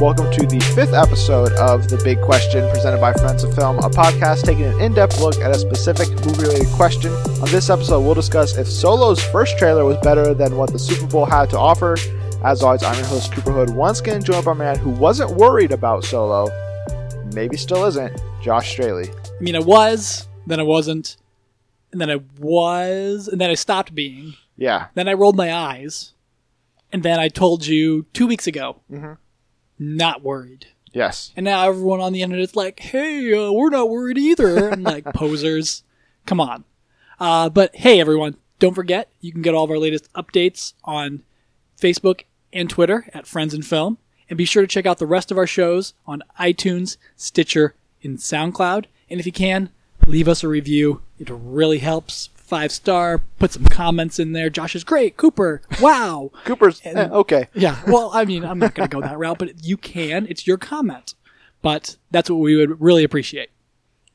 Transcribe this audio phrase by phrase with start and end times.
[0.00, 3.90] Welcome to the fifth episode of The Big Question, presented by Friends of Film, a
[3.90, 7.12] podcast taking an in depth look at a specific movie related question.
[7.12, 11.06] On this episode, we'll discuss if Solo's first trailer was better than what the Super
[11.06, 11.96] Bowl had to offer.
[12.42, 15.32] As always, I'm your host, Cooper Hood, once again joined by a man who wasn't
[15.32, 16.48] worried about Solo,
[17.34, 19.10] maybe still isn't, Josh Straley.
[19.10, 21.18] I mean, I was, then I wasn't,
[21.92, 24.34] and then I was, and then I stopped being.
[24.56, 24.86] Yeah.
[24.94, 26.14] Then I rolled my eyes,
[26.90, 29.18] and then I told you two weeks ago, Mhm.
[29.80, 30.66] Not worried.
[30.92, 31.32] Yes.
[31.36, 34.70] And now everyone on the internet is like, hey, uh, we're not worried either.
[34.70, 35.82] I'm like, posers.
[36.26, 36.64] Come on.
[37.18, 41.22] Uh, but hey, everyone, don't forget, you can get all of our latest updates on
[41.80, 43.98] Facebook and Twitter at Friends and Film.
[44.28, 48.18] And be sure to check out the rest of our shows on iTunes, Stitcher, and
[48.18, 48.84] SoundCloud.
[49.08, 49.70] And if you can,
[50.06, 51.02] leave us a review.
[51.18, 52.30] It really helps.
[52.50, 54.50] Five star, put some comments in there.
[54.50, 55.16] Josh is great.
[55.16, 56.32] Cooper, wow.
[56.44, 57.46] Cooper's eh, okay.
[57.54, 57.80] Yeah.
[57.86, 60.26] Well, I mean, I'm not going to go that route, but you can.
[60.28, 61.14] It's your comment.
[61.62, 63.50] But that's what we would really appreciate.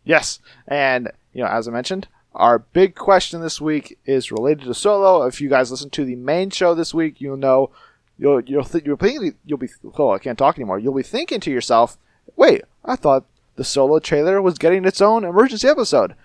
[0.03, 4.73] Yes, and you know, as I mentioned, our big question this week is related to
[4.73, 5.25] Solo.
[5.25, 7.71] If you guys listen to the main show this week, you'll know
[8.17, 10.77] you'll you'll th- you'll be you'll be oh I can't talk anymore.
[10.77, 11.97] You'll be thinking to yourself,
[12.35, 13.23] wait, I thought
[13.55, 16.15] the Solo trailer was getting its own emergency episode.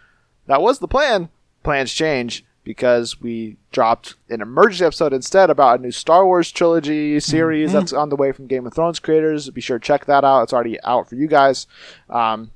[0.48, 1.28] That was the plan.
[1.70, 7.20] Plans change because we dropped an emergency episode instead about a new Star Wars trilogy
[7.20, 9.48] series that's on the way from Game of Thrones creators.
[9.50, 10.42] Be sure to check that out.
[10.42, 11.68] It's already out for you guys.
[12.08, 12.50] Um,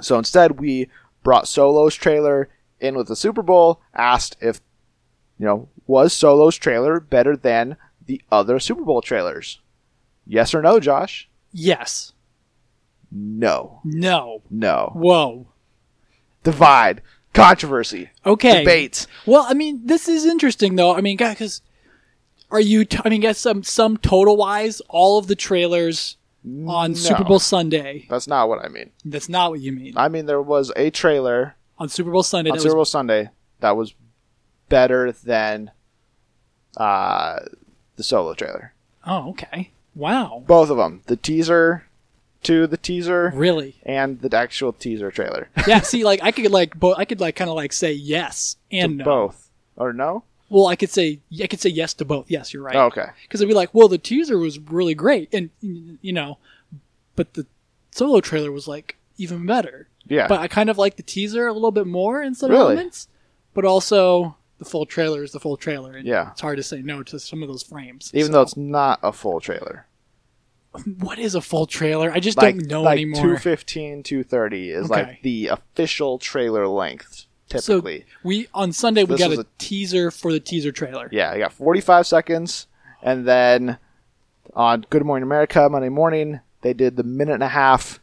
[0.00, 0.90] so instead, we
[1.22, 2.48] brought Solo's trailer
[2.80, 4.60] in with the Super Bowl, asked if,
[5.38, 9.60] you know, was Solo's trailer better than the other Super Bowl trailers?
[10.26, 11.28] Yes or no, Josh?
[11.52, 12.14] Yes.
[13.12, 13.80] No.
[13.84, 14.42] No.
[14.50, 14.90] No.
[14.94, 15.46] Whoa.
[16.42, 17.00] Divide.
[17.32, 18.10] Controversy.
[18.26, 18.60] Okay.
[18.60, 19.06] Debate.
[19.26, 20.94] Well, I mean, this is interesting though.
[20.94, 21.62] I mean, because
[22.50, 22.84] are you?
[22.84, 26.16] T- I mean, guess some some total wise, all of the trailers
[26.66, 26.94] on No.
[26.96, 28.06] Super Bowl Sunday.
[28.10, 28.90] That's not what I mean.
[29.04, 29.94] That's not what you mean.
[29.96, 32.90] I mean, there was a trailer On Super Bowl Sunday, on that Super Bowl was
[32.90, 33.30] Sunday
[33.60, 33.94] that was
[34.68, 35.70] better than
[36.76, 37.38] uh,
[37.96, 38.72] the Solo trailer.
[39.06, 39.70] oh okay.
[39.94, 40.42] Wow.
[40.46, 41.02] Both of them.
[41.06, 41.84] The teaser
[42.42, 43.76] to the teaser Really?
[43.84, 45.48] and the actual teaser trailer.
[45.66, 45.80] Yeah.
[45.80, 48.98] see, like I could like bo- I could like kind of like say yes and
[48.98, 49.04] no.
[49.04, 49.50] Both.
[49.76, 50.24] Or no?
[50.48, 52.30] Well, I could say I could say yes to both.
[52.30, 52.74] Yes, you're right.
[52.76, 53.06] Oh, okay.
[53.22, 56.38] because I'd be like, well, the teaser was really great, and you know,
[57.16, 57.46] but the
[57.92, 59.86] solo trailer was like even better.
[60.06, 60.26] Yeah.
[60.26, 62.72] But I kind of like the teaser a little bit more in some Really?
[62.74, 63.06] elements,
[63.54, 66.32] but also the full trailer is the full trailer, and Yeah.
[66.32, 68.10] it's hard to say no to some of those frames.
[68.12, 69.86] Even So- though it's not a full trailer.
[70.98, 72.10] What is a full trailer?
[72.12, 73.20] I just Like, don't know like anymore.
[73.22, 78.04] 215, 230 is like the official trailer length, so typically.
[78.22, 81.08] we on Sunday we got a, a- teaser for the teaser trailer.
[81.10, 82.66] yeah, I got 45 seconds.
[83.02, 83.78] And then
[84.54, 87.98] on Good Morning America, Monday morning, they did the minute and a half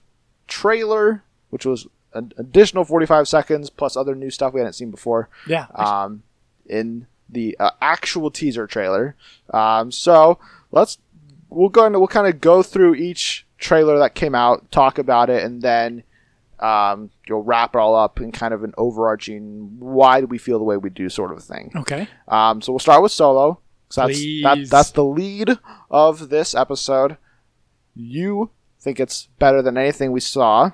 [0.48, 5.30] trailer, which was an additional 45 seconds plus other new stuff we hadn't seen before.
[5.48, 5.68] Yeah.
[5.76, 6.24] um,
[6.66, 9.16] in the uh, actual teaser trailer.
[9.54, 10.40] Um, so
[10.72, 10.98] let's
[11.50, 15.30] we'll go into, we'll kind of go through each trailer that came out, talk about
[15.30, 16.04] it, and then
[16.60, 20.58] um, you'll wrap it all up in kind of an overarching why do we feel
[20.58, 21.72] the way we do sort of thing.
[21.76, 22.08] okay.
[22.28, 23.60] Um, so we'll start with Solo.
[23.90, 25.58] 'cause that's that, that's the lead
[25.90, 27.16] of this episode.
[27.96, 30.72] You think it's better than anything we saw.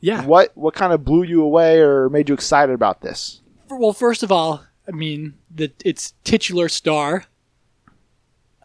[0.00, 0.24] Yeah.
[0.26, 3.40] What what kind of blew you away or made you excited about this?
[3.68, 7.24] Well, first of all, I mean the its titular star,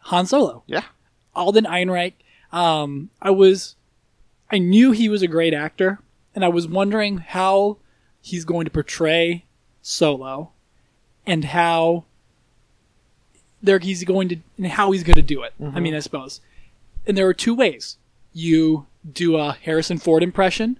[0.04, 0.62] Han Solo.
[0.66, 0.84] Yeah.
[1.38, 2.14] Alden Ehrenreich.
[2.52, 3.76] Um, I was,
[4.50, 6.00] I knew he was a great actor,
[6.34, 7.78] and I was wondering how
[8.20, 9.44] he's going to portray
[9.80, 10.50] Solo,
[11.26, 12.04] and how
[13.62, 15.52] there he's going to, and how he's going to do it.
[15.60, 16.40] I mean, I suppose,
[17.06, 17.96] and there are two ways:
[18.32, 20.78] you do a Harrison Ford impression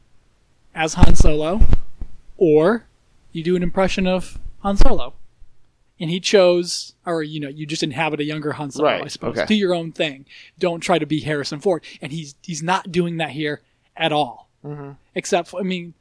[0.75, 1.61] as Han Solo,
[2.37, 2.85] or
[3.33, 5.15] you do an impression of Han Solo.
[6.01, 9.09] And he chose, or you know, you just inhabit a younger Han Solo, Right, I
[9.09, 9.37] suppose.
[9.37, 9.47] okay.
[9.47, 10.27] Do your own thing.
[10.59, 11.85] Don't try to be Harrison Ford.
[12.01, 13.63] And he's he's not doing that here
[13.97, 14.49] at all.
[14.65, 14.93] Mm-hmm.
[15.15, 15.95] Except, for, I mean,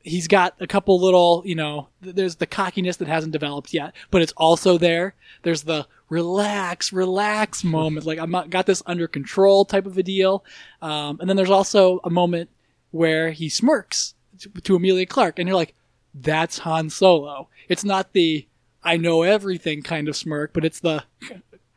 [0.00, 3.92] he's got a couple little, you know, th- there's the cockiness that hasn't developed yet,
[4.10, 5.14] but it's also there.
[5.42, 10.44] There's the relax, relax moment, like I'm got this under control type of a deal.
[10.80, 12.50] Um, and then there's also a moment
[12.90, 15.74] where he smirks to, to Emilia Clarke, and you're like,
[16.14, 17.48] that's Han Solo.
[17.68, 18.46] It's not the
[18.84, 21.04] I know everything kind of smirk, but it's the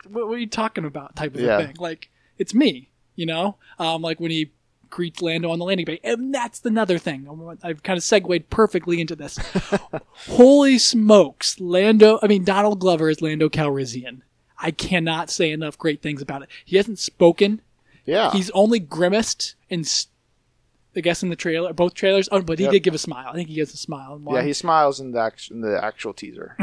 [0.09, 1.57] what, what are you talking about type of Yeah.
[1.65, 1.75] thing.
[1.79, 3.57] Like it's me, you know.
[3.79, 4.51] Um, like when he
[4.89, 7.27] greets Lando on the landing bay, and that's another thing.
[7.63, 9.37] I've kind of segued perfectly into this.
[10.29, 12.19] Holy smokes, Lando!
[12.21, 14.21] I mean, Donald Glover is Lando Calrissian.
[14.57, 16.49] I cannot say enough great things about it.
[16.63, 17.61] He hasn't spoken
[18.05, 18.31] Yeah.
[18.31, 19.81] He's only grimaced and.
[19.85, 20.07] s-
[20.95, 22.29] I guess, in the trailer, both trailers.
[22.31, 22.71] Oh, but he Yep.
[22.73, 23.27] did give a smile.
[23.29, 24.21] I think he gives a smile.
[24.31, 26.55] Yeah, he smiles in the act- in the actual teaser.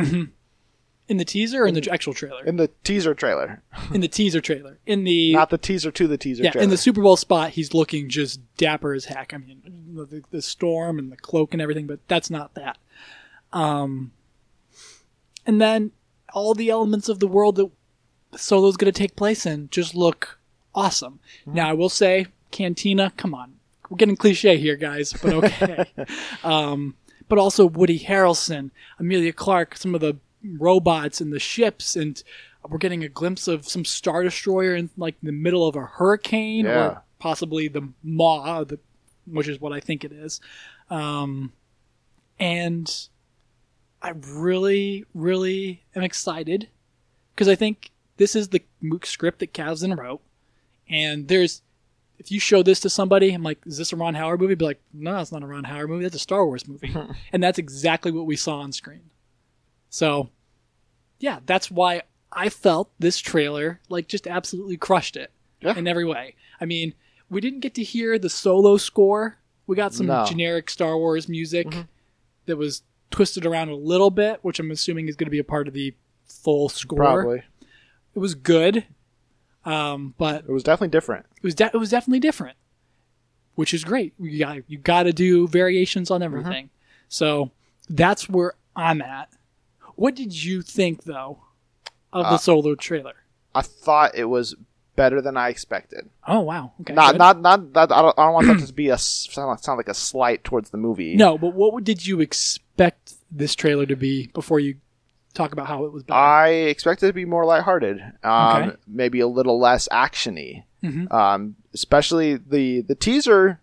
[1.08, 2.42] in the teaser or in the actual trailer.
[2.44, 3.62] in the teaser trailer.
[3.92, 4.78] In the teaser trailer.
[4.86, 6.64] In the Not the teaser to the teaser yeah, trailer.
[6.64, 9.34] in the Super Bowl spot, he's looking just dapper as heck.
[9.34, 9.60] I mean,
[9.94, 12.78] the, the storm and the cloak and everything, but that's not that.
[13.52, 14.12] Um,
[15.44, 15.90] and then
[16.32, 17.70] all the elements of the world that
[18.36, 20.38] Solo's going to take place in just look
[20.74, 21.20] awesome.
[21.44, 23.56] Now, I will say, Cantina, come on,
[23.92, 25.84] we're getting cliche here, guys, but okay.
[26.44, 26.94] um,
[27.28, 32.22] but also Woody Harrelson, Emilia Clarke, some of the robots and the ships, and
[32.66, 36.64] we're getting a glimpse of some star destroyer in like the middle of a hurricane,
[36.64, 36.86] Yeah.
[36.86, 38.78] or possibly the Maw, the,
[39.26, 40.40] which is what I think it is.
[40.88, 41.52] Um,
[42.40, 42.90] and
[44.00, 46.68] I really, really am excited
[47.34, 48.62] because I think this is the
[49.04, 50.22] script that Kasdan wrote,
[50.88, 51.60] and there's.
[52.18, 54.64] If you show this to somebody, I'm like, "Is this a Ron Howard movie?" Be
[54.64, 56.04] like, "No, it's not a Ron Howard movie.
[56.04, 56.94] That's a Star Wars movie,"
[57.32, 59.10] and that's exactly what we saw on screen.
[59.90, 60.30] So,
[61.18, 65.30] yeah, that's why I felt this trailer like just absolutely crushed it
[65.60, 65.76] Yeah.
[65.76, 66.34] in every way.
[66.60, 66.94] I mean,
[67.28, 69.38] we didn't get to hear the solo score.
[69.66, 70.14] We got some No.
[70.14, 70.30] Mm-hmm.
[70.30, 71.74] generic Star Wars music
[72.46, 75.44] that was twisted around a little bit, which I'm assuming is going to be a
[75.44, 75.94] part of the
[76.24, 76.96] full score.
[76.98, 77.42] Probably.
[78.14, 78.84] It was good,
[79.64, 81.26] um, but It was definitely different.
[81.36, 82.56] it was de- it was definitely different,
[83.54, 84.14] which is great.
[84.18, 86.70] You got you got to do variations on everything.
[87.08, 87.50] So
[87.88, 89.28] that's where I'm at.
[89.96, 91.38] What did you think though
[92.12, 93.14] of the Uh, solo trailer?
[93.54, 94.54] I thought it was
[94.96, 96.08] better than I expected.
[96.26, 98.88] Oh wow, okay, not not not that I don't, I don't want that to be
[98.88, 101.14] a sound like a slight towards the movie.
[101.16, 104.76] no, but what did you expect this trailer to be before you
[105.34, 106.18] talk about how it was better?
[106.18, 108.00] I expected it to be more lighthearted.
[108.22, 108.76] Um, Okay.
[108.86, 110.64] maybe a little less actiony.
[110.82, 111.10] Mhm.
[111.12, 113.60] Um, especially the the teaser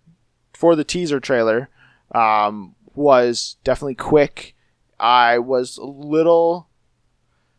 [0.53, 1.69] for the teaser trailer
[2.15, 4.55] um, was definitely quick.
[4.99, 6.67] I was a little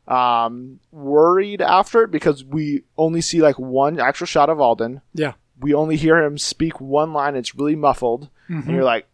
[0.08, 5.02] um, worried after it because we only see like one actual shot of Alden.
[5.14, 7.36] yeah, We only hear him speak one line.
[7.36, 8.72] It's really muffled, and Mhm.
[8.72, 9.06] you're like,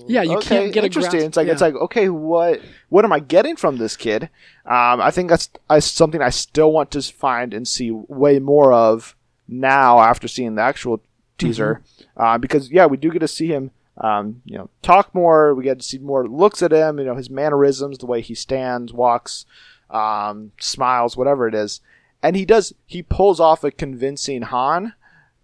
[0.00, 1.22] oh, Yeah, you okay, can't get a interesting.
[1.22, 4.24] It's like it's like okay, what what am I getting from this kid?
[4.64, 8.72] Um, I think that's I, something I still want to find and see way more
[8.72, 9.14] of
[9.46, 11.00] now after seeing the actual
[11.38, 12.22] teaser, Mm-hmm.
[12.22, 13.70] uh, because yeah, we do get to see him.
[14.00, 15.54] Um, you know, talk more.
[15.54, 16.98] We get to see more looks at him.
[16.98, 19.44] You know, his mannerisms, the way he stands, walks,
[19.90, 21.80] um, smiles, whatever it is,
[22.22, 22.74] and he does.
[22.86, 24.92] He pulls off a convincing Han,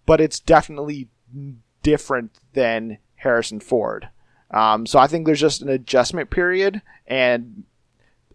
[0.07, 1.09] but it's definitely
[1.83, 4.09] different than Harrison Ford.
[4.55, 7.65] Um, so I think there's just an adjustment period, and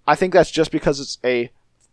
[0.06, 1.50] I think that's just because it's a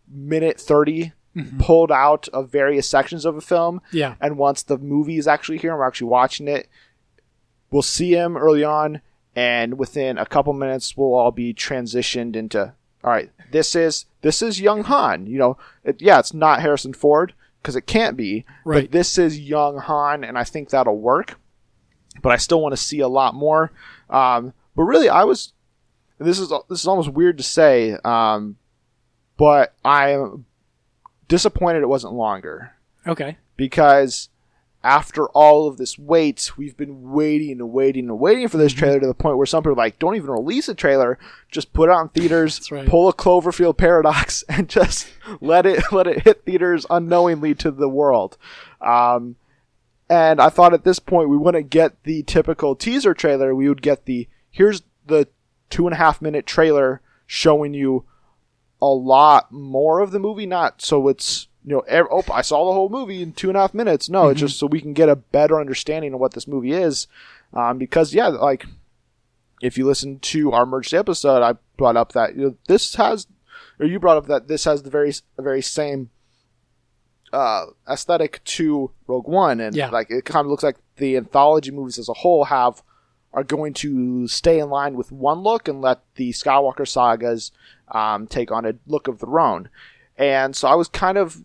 [0.07, 1.13] minute 30
[1.59, 3.79] pulled out of various sections of a film.
[3.91, 6.67] yeah, And once the movie is actually here and we're actually watching it,
[7.71, 9.01] we'll see him early on,
[9.35, 12.73] and within a couple minutes, we'll all be transitioned into
[13.03, 13.31] all right.
[13.51, 15.27] This is this is young Han.
[15.27, 18.43] You know, it, yeah, it's not Harrison Ford because it can't be.
[18.65, 18.83] Right.
[18.83, 21.39] But this is young Han, and I think that'll work.
[22.21, 23.71] But I still want to see a lot more.
[24.09, 25.53] Um, but really, I was.
[26.19, 28.57] This is this is almost weird to say, um,
[29.37, 30.45] but I am
[31.27, 32.71] disappointed it wasn't longer
[33.05, 34.29] okay, because
[34.83, 38.79] after all of this wait, we've been waiting and waiting and waiting for this Mm-hmm.
[38.79, 41.19] trailer to the point where some people are like, don't even release a trailer,
[41.51, 42.87] just put it on theaters, right.
[42.87, 45.07] pull a Cloverfield paradox, and just
[45.41, 48.37] let it let it hit theaters unknowingly to the world.
[48.81, 49.35] Um,
[50.09, 53.53] and I thought at this point we wouldn't get the typical teaser trailer.
[53.53, 55.27] We would get the here's the
[55.69, 58.05] two and a half minute trailer showing you
[58.81, 60.45] a lot more of the movie.
[60.45, 63.61] Not so it's you know oh I saw the whole movie in two and a
[63.61, 64.09] half minutes.
[64.09, 67.07] No, it's just so we can get a better understanding of what this movie is.
[67.53, 68.65] Um, because yeah, like
[69.61, 73.27] if you listen to our merged episode, I brought up that you know, this has,
[73.79, 76.11] or you brought up that this has the very very same
[77.33, 79.89] uh, aesthetic to Rogue One, and Yeah.
[79.89, 82.81] like it kind of looks like the anthology movies as a whole have
[83.33, 87.51] are going to stay in line with one look and let the Skywalker sagas
[87.91, 89.69] um, take on a look of their own.
[90.17, 91.43] And so I was kind of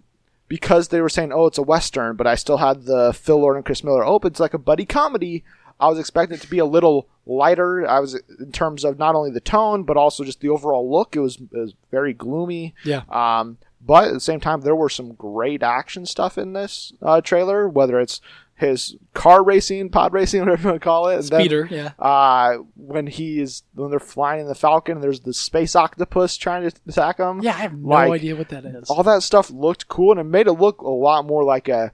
[0.49, 3.57] because they were saying, "Oh, it's a western," but I still had the Phil Lord
[3.57, 4.05] and Chris Miller.
[4.05, 5.45] Oh, it's like a buddy comedy.
[5.81, 7.87] I was expecting it to be a little lighter.
[7.89, 11.17] I was in terms of not only the tone but also just the overall look.
[11.17, 12.75] It was, it was very gloomy.
[12.85, 16.93] yeah, Um, but at the same time, there were some great action stuff in this
[17.03, 17.69] uh, trailer.
[17.69, 18.21] Whether it's
[18.55, 21.17] his car racing, pod racing, whatever you want to call it.
[21.17, 25.35] And then, speeder, yeah, uh, when he's when they're flying in the Falcon, there's the
[25.35, 27.43] space octopus trying to attack him.
[27.43, 27.51] yeah.
[27.51, 28.89] I have no like, idea what that is.
[28.89, 31.93] All that stuff looked cool, and it made it look a lot more like a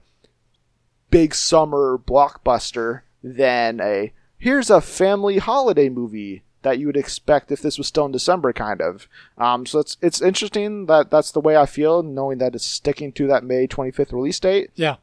[1.09, 7.61] big summer blockbuster than a here's a family holiday movie that you would expect if
[7.61, 9.07] this was still in December, kind of.
[9.37, 13.11] Um, so it's it's interesting that that's the way I feel, knowing that it's sticking
[13.13, 14.71] to that May 25th release date.
[14.75, 14.97] Yeah.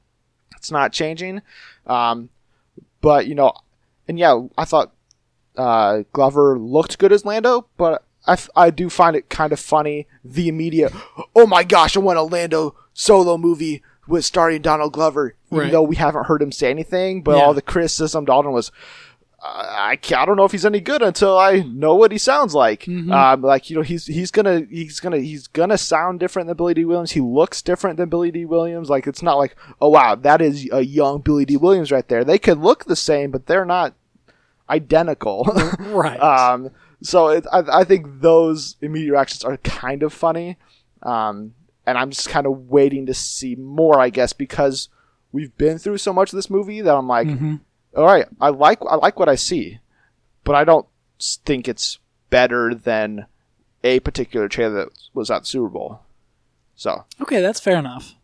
[0.57, 1.43] It's not changing.
[1.87, 2.29] Um,
[3.01, 3.53] but you know,
[4.09, 4.93] and yeah, I thought
[5.57, 9.61] uh, Glover looked good as Lando, but I, f- I do find it kind of
[9.61, 10.93] funny the immediate,
[11.37, 15.73] oh my gosh, I want a Lando solo movie with starring Donald Glover, even Right.
[15.73, 17.23] though we haven't heard him say anything.
[17.23, 17.45] But Yeah.
[17.45, 18.71] all the criticism Dalton was,
[19.43, 22.85] I, I don't know if he's any good until I know what he sounds like.
[22.85, 23.13] Mhm.
[23.13, 26.75] Um, like you know, he's he's gonna he's gonna he's gonna sound different than Billy
[26.75, 27.13] Dee Williams.
[27.13, 28.89] He looks different than Billy Dee Williams.
[28.91, 32.25] Like it's not like oh wow that is a young Billy Dee Williams right there.
[32.25, 33.95] They could look the same, but they're not
[34.71, 35.45] identical.
[35.81, 36.21] Right.
[36.53, 36.71] um,
[37.03, 40.57] so it, I, I think those immediate reactions are kind of funny,
[41.03, 41.55] um,
[41.87, 44.01] and I'm just kind of waiting to see more.
[44.01, 44.89] I guess because
[45.31, 47.61] we've been through so much of this movie that I'm like, Mhm.
[47.97, 49.79] All right, I like I like what I see,
[50.45, 50.87] but I don't
[51.19, 51.99] think it's
[52.31, 53.27] better than
[53.83, 56.01] a particular trailer that was at the Super Bowl.
[56.75, 58.15] So Okay, that's fair enough.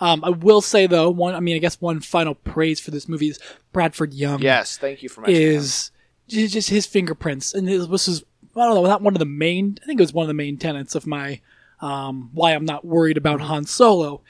[0.00, 1.34] Um, I will say though, one.
[1.34, 3.38] I mean, I guess one final praise for this movie is
[3.72, 4.40] Bradford Young.
[4.42, 5.56] yes, thank you for mentioning him.
[5.58, 5.90] is
[6.28, 8.24] ju- just his fingerprints, and his, this is
[8.56, 9.78] I don't know, not one of the main.
[9.82, 11.40] I think it was one of the main tenets of my
[11.80, 14.20] um, why I'm not worried about Han Solo.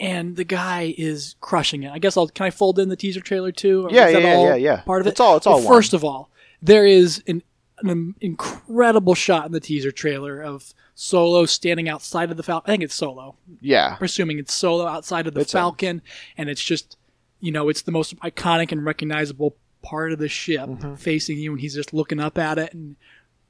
[0.00, 1.90] And the guy is crushing it.
[1.90, 3.86] I guess I'll can I fold in the teaser trailer too?
[3.86, 4.80] Or Yeah, is that yeah, yeah, all yeah.
[4.82, 5.10] Part of it.
[5.10, 5.60] It's all- it's all.
[5.60, 6.30] First of all,
[6.62, 7.42] there is an,
[7.82, 12.70] an incredible shot in the teaser trailer of Solo standing outside of the Falcon.
[12.70, 15.44] I think it's Solo Yeah, presuming it's solo outside of the.
[15.44, 16.02] Falcon,
[16.36, 16.96] and it's just,
[17.40, 20.94] you know, it's the most iconic and recognizable part of the ship Mm-hmm.
[20.96, 22.96] facing you, and he's just looking up at it, and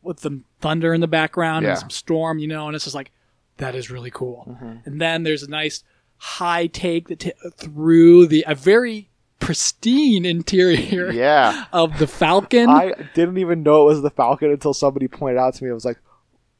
[0.03, 3.11] with the thunder in the background and some storm, you know, and it's just like,
[3.57, 4.45] that is really cool.
[4.49, 4.77] Mm-hmm.
[4.87, 5.83] And then there's a nice
[6.19, 9.09] high take that t- through the a very
[9.41, 11.65] pristine interior yeah.
[11.73, 12.69] of the Falcon.
[12.69, 15.71] I didn't even know it was the Falcon until somebody pointed out to me.
[15.71, 15.99] I was like,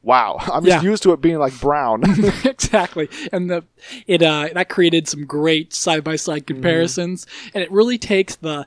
[0.01, 0.37] wow.
[0.41, 0.89] I'm just Yeah.
[0.89, 2.03] used to it being like brown.
[2.45, 3.63] exactly and the
[4.07, 6.53] it uh that created some great side by side Mm-hmm.
[6.55, 8.65] comparisons and it really takes the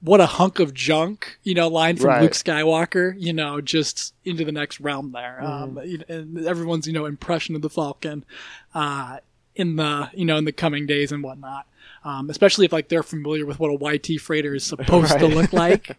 [0.00, 2.22] what a hunk of junk you know line from Right.
[2.22, 5.78] luke skywalker you know just into the next realm there Mm-hmm.
[5.78, 8.24] um and everyone's you know impression of the falcon
[8.74, 9.18] uh
[9.56, 11.66] in the you know in the coming days and whatnot
[12.04, 15.52] um, especially if like they're familiar with what a YT freighter is supposed to look
[15.54, 15.96] like.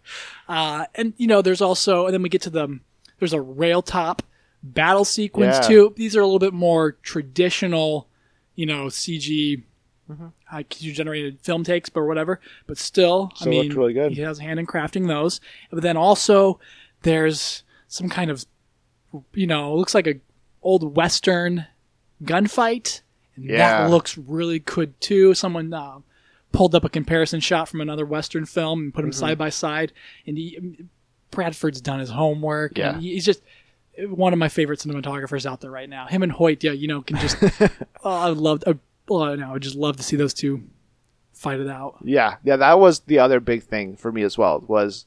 [0.48, 2.80] uh, and you know, there's also, and then we get to the,
[3.20, 4.22] there's a rail top
[4.62, 5.68] battle sequence Yeah.
[5.68, 5.94] too.
[5.96, 8.08] These are a little bit more traditional,
[8.56, 9.64] you know, CG,
[10.08, 10.28] Mm-hmm.
[10.52, 12.40] uh, computer generated film takes, but whatever.
[12.68, 14.12] But still, I mean, really good.
[14.12, 15.42] he has a hand in crafting those.
[15.72, 16.60] But then also,
[17.02, 18.46] there's some kind of,
[19.34, 20.20] you know, looks like a
[20.62, 21.66] old western
[22.24, 23.02] gunfight,
[23.36, 23.82] and Yeah.
[23.84, 25.34] that looks really good too.
[25.34, 26.00] Someone uh,
[26.52, 29.08] pulled up a comparison shot from another western film and put Mm-hmm.
[29.08, 29.92] them side by side,
[30.26, 30.78] and he,
[31.32, 32.78] Bradford's done his homework.
[32.78, 32.94] Yeah.
[32.94, 33.42] and he's just
[34.10, 36.06] one of my favorite cinematographers out there right now.
[36.08, 37.38] Him and Hoyt, yeah, you know, can just.
[38.04, 38.64] oh, I would love.
[38.68, 38.76] I,
[39.08, 40.64] well, no, I would just love to see those two
[41.34, 41.98] fight it out.
[42.04, 44.64] yeah, yeah, that was the other big thing for me as well.
[44.68, 45.06] Was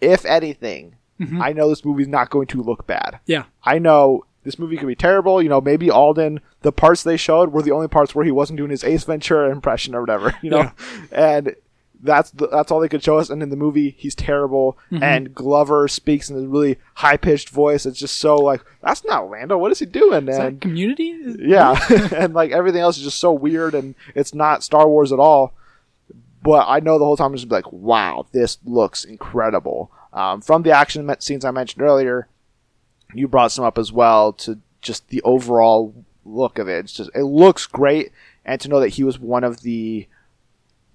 [0.00, 1.40] if anything, Mhm.
[1.40, 3.20] I know this movie's not going to look bad.
[3.26, 5.42] Yeah, I know this movie could be terrible.
[5.42, 8.56] You know, maybe Alden, the parts they showed were the only parts where he wasn't
[8.58, 10.34] doing his Ace Ventura impression or whatever.
[10.42, 10.72] You know, Yeah.
[11.12, 11.56] and
[12.04, 13.30] that's the, that's all they could show us.
[13.30, 14.76] And in the movie, he's terrible.
[14.90, 15.02] Mm-hmm.
[15.04, 17.86] And Glover speaks in a really high pitched voice.
[17.86, 19.56] It's just so like that's not Lando.
[19.56, 20.28] What is he doing?
[20.28, 21.14] is and Community?
[21.38, 21.78] Yeah,
[22.16, 25.54] and like everything else is just so weird, and it's not Star Wars at all.
[26.42, 29.92] But I know the whole time I'm just like, wow, this looks incredible.
[30.12, 32.26] Um, from the action scenes I mentioned earlier,
[33.14, 36.78] you brought some up as well to just the overall look of it.
[36.84, 38.12] It's just it looks great,
[38.44, 40.06] and to know that he was one of the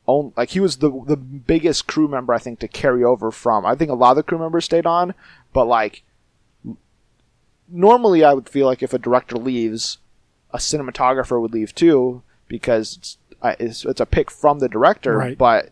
[0.08, 3.66] own like he was the the biggest crew member I think to carry over from.
[3.66, 5.14] I think a lot of the crew members stayed on,
[5.54, 6.04] but like
[7.70, 9.98] normally I would feel like if a director leaves,
[10.52, 15.18] a cinematographer would leave too because it's, uh, it's, it's a pick from the director.
[15.18, 15.38] Right.
[15.38, 15.70] But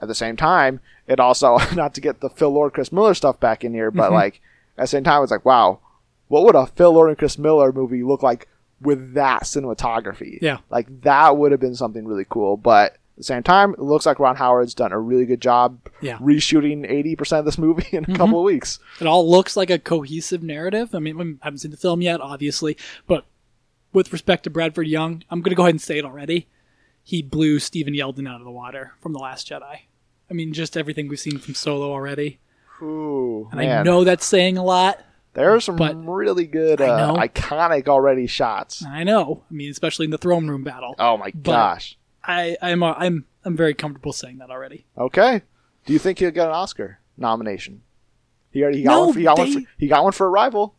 [0.00, 3.38] at the same time, it also not to get the Phil Lord, Chris Miller stuff
[3.40, 4.14] back in here, but Mhm.
[4.14, 4.40] like
[4.78, 5.80] at the same time, it's like wow,
[6.28, 8.48] what would a Phil Lord and Chris Miller movie look like
[8.80, 10.38] with that cinematography?
[10.40, 10.58] Yeah.
[10.70, 12.56] like that would have been something really cool.
[12.56, 15.78] But at the same time, it looks like Ron Howard's done a really good job
[16.00, 16.18] Yeah.
[16.18, 18.16] reshooting eighty percent of this movie in a Mhm.
[18.16, 18.78] couple of weeks.
[19.00, 20.94] It all looks like a cohesive narrative.
[20.94, 23.24] I mean, I haven't seen the film yet, obviously, but
[23.92, 26.46] with respect to Bradford Young, I'm going to go ahead and say it already.
[27.02, 29.78] He blew Stephen Yedlin out of the water from The Last Jedi.
[30.30, 32.38] I mean, just everything we've seen from Solo already.
[32.82, 35.00] Ooh, And I know that's saying a lot.
[35.34, 38.84] There are some But- really good, uh, iconic already shots.
[38.84, 39.44] I know.
[39.50, 40.94] I mean, especially in the throne room battle.
[40.98, 41.96] Oh my gosh.
[42.24, 44.86] I I'm uh, I'm I'm very comfortable saying that already.
[44.96, 45.42] Okay.
[45.86, 47.82] Do you think he'll get an Oscar nomination?
[48.50, 49.12] He already he got No, one.
[49.12, 49.52] For, he got one.
[49.52, 50.74] For, he got one for Arrival.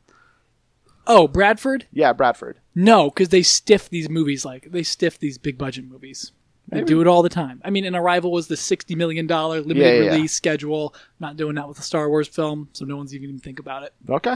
[1.07, 1.87] Oh, Bradford?
[1.91, 2.59] Yeah, Bradford.
[2.75, 6.31] No, because they stiff these movies like they stiff these big budget movies.
[6.69, 6.85] They Maybe.
[6.87, 7.61] do it all the time.
[7.65, 10.11] I mean, an Arrival was the sixty million dollar limited Yeah, yeah, yeah.
[10.15, 10.93] release schedule.
[11.19, 13.83] Not doing that with a Star Wars film, so no one's even even think about
[13.83, 13.93] it.
[14.07, 14.35] Okay.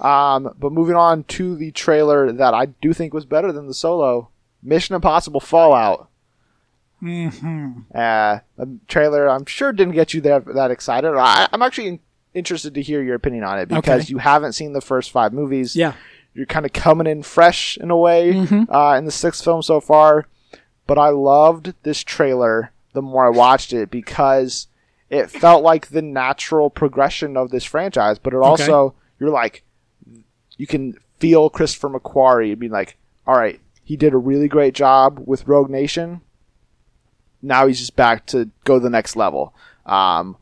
[0.00, 3.74] Um, but moving on to the trailer that I do think was better than the
[3.74, 4.28] solo
[4.62, 6.08] Mission Impossible Fallout.
[7.02, 7.80] Mm-hmm.
[7.94, 7.98] Uh,
[8.58, 11.12] a trailer I'm sure didn't get you that that excited.
[11.16, 12.00] I, I'm actually in-
[12.32, 14.10] interested to hear your opinion on it because Okay.
[14.10, 15.74] you haven't seen the first five movies.
[15.74, 15.94] Yeah.
[16.34, 18.66] You're kind of coming in fresh in a way Mhm.
[18.70, 20.26] uh, in the sixth film so far.
[20.86, 24.66] But I loved this trailer the more I watched it because
[25.08, 28.18] it felt like the natural progression of this franchise.
[28.18, 29.62] But it also, you're like,
[30.56, 32.96] you can feel Christopher McQuarrie being like,
[33.26, 36.20] all right, he did a really great job with Rogue Nation.
[37.40, 39.54] Now he's just back to go to the next level.
[39.86, 40.36] Um,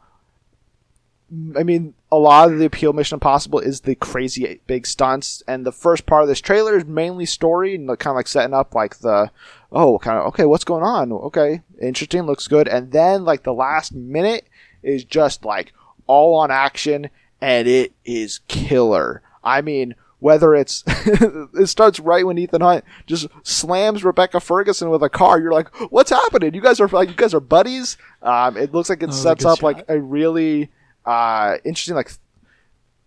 [1.56, 5.64] I mean, a lot of the appeal Mission Impossible is the crazy big stunts, and
[5.64, 8.74] the first part of this trailer is mainly story and kind of like setting up
[8.74, 9.30] like the,
[9.70, 11.12] oh, kind of okay, what's going on?
[11.12, 14.48] Okay, interesting, looks good, and then like the last minute
[14.82, 15.72] is just like
[16.06, 19.22] all on action, and it is killer.
[19.44, 25.02] I mean, whether it's it starts right when Ethan Hunt just slams Rebecca Ferguson with
[25.04, 26.54] a car, you're like, what's happening?
[26.54, 27.96] You guys are like, you guys are buddies.
[28.20, 30.70] Um, it looks like it a sets up like a really
[31.06, 32.10] uh, interesting like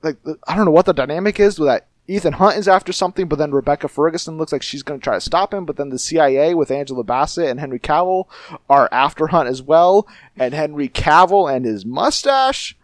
[0.01, 1.87] like I don't know what the dynamic is with that.
[2.05, 5.13] Ethan Hunt is after something, but then Rebecca Ferguson looks like she's going to try
[5.15, 5.63] to stop him.
[5.63, 8.25] But then the CIA with Angela Bassett and Henry Cavill
[8.69, 10.05] are after Hunt as well.
[10.37, 12.75] And Henry Cavill and his mustache,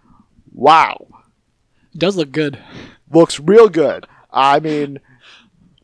[0.54, 1.06] wow,
[1.98, 2.60] does look good.
[3.12, 4.08] looks real good.
[4.32, 5.00] I mean,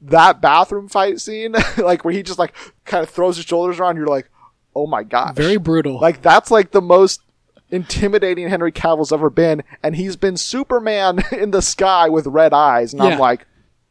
[0.02, 2.56] that bathroom fight scene, like where he just like
[2.86, 4.30] kind of throws his shoulders around, you're like,
[4.74, 6.00] oh my gosh, Very brutal.
[6.00, 7.20] like that's like the most
[7.76, 12.94] intimidating Henry Cavill's ever been, and he's been Superman in the sky with red eyes,
[12.94, 13.10] and Yeah.
[13.10, 13.46] I'm like,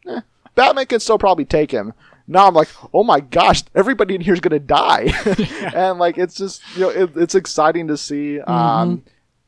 [0.08, 0.20] eh,
[0.54, 1.92] Batman can still probably take him.
[2.26, 5.12] Now I'm like, oh my gosh, everybody in here is gonna die,
[5.74, 8.40] and like it's just you know it, it's exciting to see.
[8.40, 9.04] Um,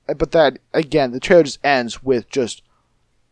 [0.07, 2.62] but that again, the trailer just ends with just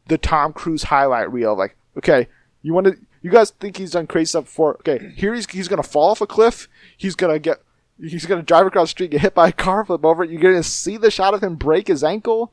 [0.09, 1.55] the Tom Cruise highlight reel.
[1.57, 2.27] Like, okay,
[2.63, 4.77] you want to, you guys think he's done crazy stuff before?
[4.77, 6.67] Okay, here he's he's gonna fall off a cliff.
[6.97, 7.59] He's gonna get,
[8.01, 10.25] he's gonna drive across the street, get hit by a car, flip over.
[10.25, 12.53] You're gonna see the shot of him break his ankle.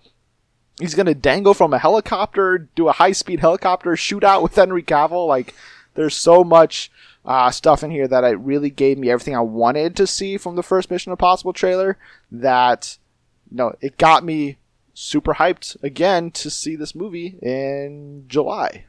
[0.80, 5.28] He's gonna dangle from a helicopter, do a high speed helicopter shootout with Henry Cavill.
[5.28, 5.54] Like,
[5.96, 6.92] there's so much
[7.26, 10.56] uh, stuff in here that it really gave me everything I wanted to see from
[10.56, 11.98] the first Mission Impossible trailer.
[12.32, 12.98] That,
[13.50, 14.58] you know, it got me
[14.94, 18.86] super hyped again to see this movie in July.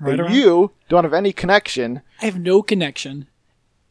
[0.00, 2.02] Right you don't have any connection.
[2.20, 3.28] I have no connection,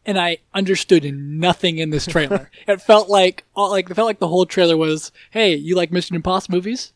[0.05, 2.49] and I understood nothing in this trailer.
[2.67, 5.91] it felt like all, like it felt like the whole trailer was, "Hey, you like
[5.91, 6.93] Mission Impossible movies?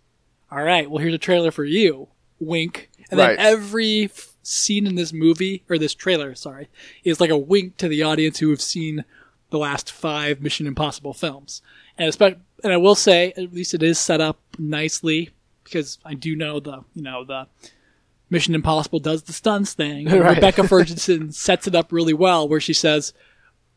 [0.51, 2.07] All right, well here's a trailer for you."
[2.39, 3.37] Wink, and Right.
[3.37, 6.67] then every f- scene in this movie or this trailer, sorry,
[7.03, 9.03] is like a wink to the audience who have seen
[9.49, 11.61] the last five Mission Impossible films.
[11.97, 15.31] And especially, and I will say, at least it is set up nicely
[15.63, 17.47] because I do know the you know the
[18.29, 20.05] Mission Impossible does the stunts thing.
[20.09, 20.35] Right.
[20.35, 23.13] Rebecca Ferguson sets it up really well, where she says,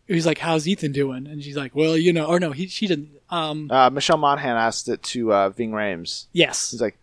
[0.06, 2.86] "He's like, how's Ethan doing?" And she's like, "Well, you know, or no, he she
[2.86, 3.10] didn't.
[3.30, 6.26] Um, Uh, Michelle Monaghan asked it to uh, Ving Rhames.
[6.32, 6.98] yes, He's like,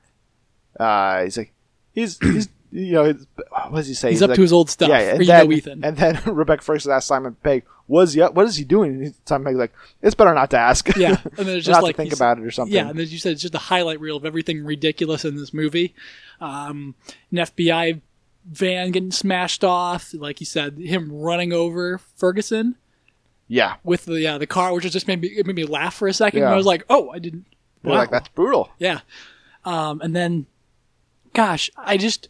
[0.79, 1.53] uh, he's like,
[1.93, 4.11] he's he's you know, he's, what does he say?
[4.11, 4.89] he's up like, to his old stuff.
[4.89, 5.83] Yeah, and you then, know, Ethan.
[5.83, 8.21] and then Rebecca Ferguson asked Simon Pegg, "Was he?
[8.21, 11.47] What is he doing?" And Simon Pegg's like, "It's better not to ask." yeah, and
[11.47, 12.73] then it's not just to like think about it or something.
[12.73, 15.53] Yeah, and as you said it's just a highlight reel of everything ridiculous in this
[15.53, 15.95] movie.
[16.39, 16.95] Um,
[17.31, 18.01] an FBI
[18.45, 22.75] van getting smashed off, like you said, him running over Ferguson
[23.47, 23.75] yeah.
[23.83, 26.13] with the uh, the car, which just made me it made me laugh for a
[26.13, 26.41] second.
[26.41, 26.51] Yeah.
[26.51, 27.45] I was like, oh, I didn't.
[27.83, 28.69] You're like that's brutal.
[28.79, 29.01] Yeah.
[29.65, 30.45] Um, and then,
[31.33, 32.29] gosh, I just,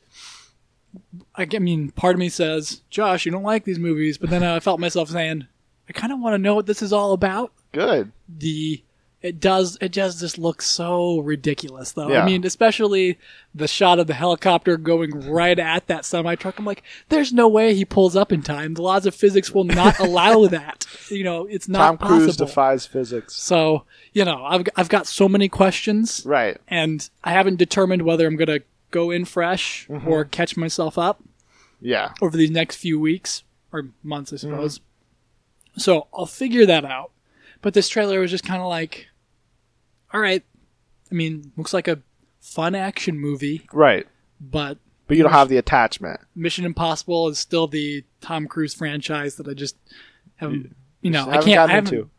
[1.35, 4.59] I mean, part of me says, Josh, you don't like these movies, but then I
[4.59, 5.47] felt myself saying,
[5.89, 7.51] I kind of want to know what this is all about.
[7.71, 8.11] Good.
[8.27, 8.83] The,
[9.21, 12.09] it does, it does just look so ridiculous, though.
[12.09, 12.21] Yeah.
[12.21, 13.17] I mean, especially
[13.55, 16.59] the shot of the helicopter going right at that semi truck.
[16.59, 18.73] I'm like, there's no way he pulls up in time.
[18.75, 20.85] The laws of physics will not allow that.
[21.09, 22.45] You know, it's not Tom Cruise possible.
[22.47, 23.35] defies physics.
[23.35, 23.83] so,
[24.13, 26.57] you know, I've, I've got so many questions Right.
[26.67, 30.07] and I haven't determined whether I'm going to go in fresh Mm-hmm.
[30.07, 31.23] or catch myself up
[31.81, 32.13] Yeah.
[32.21, 34.49] over these next few weeks or months, I Mm-hmm.
[34.51, 34.79] suppose.
[35.77, 37.11] So I'll figure that out.
[37.61, 39.07] But this trailer was just kind of like,
[40.13, 40.43] all right.
[41.11, 41.99] I mean, looks like a
[42.41, 44.07] fun action movie, Right.
[44.41, 46.19] but But you don't have the attachment.
[46.35, 49.75] Mission Impossible is still the Tom Cruise franchise that I just
[50.37, 50.53] have
[51.01, 51.59] you know, I can't.
[51.69, 51.93] I haven't.
[51.93, 52.09] into.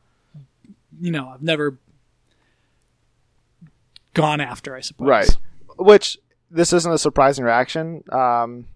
[1.01, 1.79] You know, I've never
[4.15, 4.75] gone after.
[4.75, 5.07] I suppose.
[5.09, 5.37] Right.
[5.79, 6.19] Which
[6.51, 8.67] this isn't a surprising reaction um,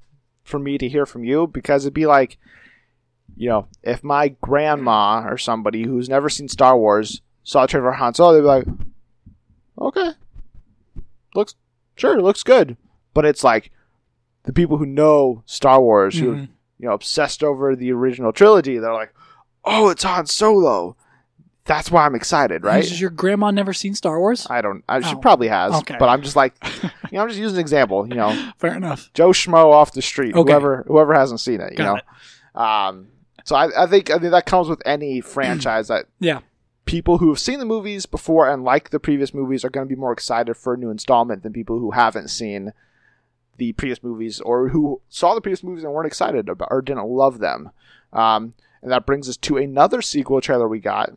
[0.44, 2.38] for me to hear from you because it'd be like,
[3.36, 7.86] you know, if my grandma or somebody who's never seen Star Wars saw a trailer
[7.90, 8.66] for Han Solo, they'd be like,
[9.80, 10.10] okay,
[11.34, 11.54] looks
[11.96, 12.76] sure, looks good.
[13.14, 13.70] But it's like
[14.44, 16.48] the people who know Star Wars, who Mhm.
[16.78, 19.14] you know obsessed over the original trilogy, they're like,
[19.64, 20.96] oh, it's Han Solo.
[21.64, 22.82] That's why I'm excited, right?
[22.82, 24.46] Has your grandma never seen Star Wars?
[24.50, 24.82] I don't.
[24.88, 25.96] I, she Oh, probably has, okay.
[25.98, 28.06] but I'm just like, you know, I'm just using an example.
[28.08, 29.10] You know, Fair enough.
[29.14, 30.50] Joe Schmo off the street, Okay.
[30.50, 31.70] whoever whoever hasn't seen it.
[31.72, 32.60] You Got know, it.
[32.60, 33.08] um,
[33.44, 36.40] so I, I think I think that comes with any franchise that Yeah.
[36.84, 39.94] people who have seen the movies before and like the previous movies are going to
[39.94, 42.72] be more excited for a new installment than people who haven't seen
[43.58, 47.06] the previous movies or who saw the previous movies and weren't excited about or didn't
[47.06, 47.70] love them.
[48.12, 51.10] Um, and that brings us to another sequel trailer we got,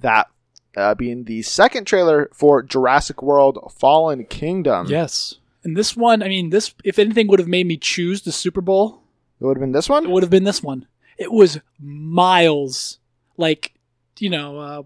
[0.00, 0.28] that
[0.76, 4.86] uh, being the second trailer for Jurassic World: Fallen Kingdom.
[4.88, 5.36] Yes.
[5.62, 8.60] And this one, I mean, this if anything would have made me choose the Super
[8.60, 9.02] Bowl,
[9.40, 10.04] it would have been this one?
[10.04, 10.86] it would have been this one.
[11.16, 12.98] It was miles,
[13.36, 13.72] like
[14.18, 14.82] you know, uh,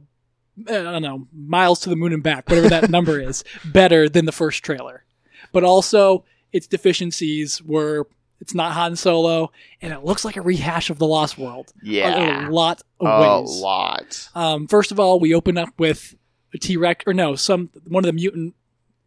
[0.68, 4.24] I don't know, miles to the moon and back, whatever that number is, better than
[4.24, 5.04] the first trailer.
[5.52, 8.08] But also, its deficiencies were
[8.40, 9.50] it's not Han Solo,
[9.82, 11.72] and it looks like a rehash of the Lost World.
[11.82, 13.60] Yeah, a, lot of a ways.
[13.60, 14.28] lot.
[14.34, 16.14] Um, first of all, we open up with
[16.54, 18.54] a T Rex, or no, some one of the mutant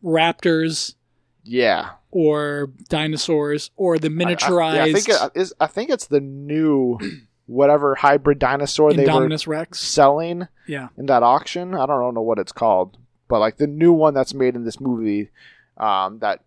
[0.04, 0.96] raptors
[1.44, 5.54] Yeah, or dinosaurs or the miniaturized I, yeah, I think it is.
[5.60, 6.98] I think it's the new
[7.46, 9.80] whatever hybrid dinosaur they were Rex.
[9.80, 11.74] selling Yeah, in that auction.
[11.74, 14.80] I don't know what it's called, but like the new one that's made in this
[14.80, 15.30] movie,
[15.78, 16.42] um, that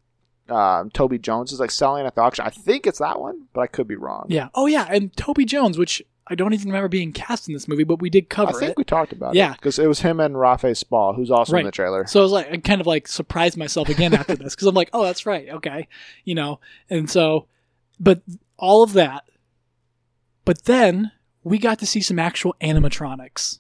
[0.48, 2.44] um, Toby Jones is like selling at the auction.
[2.44, 4.26] I think it's that one, but I could be wrong.
[4.28, 4.48] yeah.
[4.54, 7.84] Oh yeah, and Toby Jones, which I don't even remember being cast in this movie,
[7.84, 8.76] but we did cover I think it.
[8.78, 9.52] we talked about Yeah.
[9.52, 12.06] it because it was him and Rafe Spall, who's also in the trailer.
[12.06, 14.74] So I was like, I kind of like surprised myself again after this because I'm
[14.74, 15.86] like, oh, that's right, okay,
[16.24, 16.60] you know.
[16.88, 17.46] And so,
[18.00, 18.22] but
[18.56, 19.24] all of that,
[20.46, 23.58] but then we got to see some actual animatronics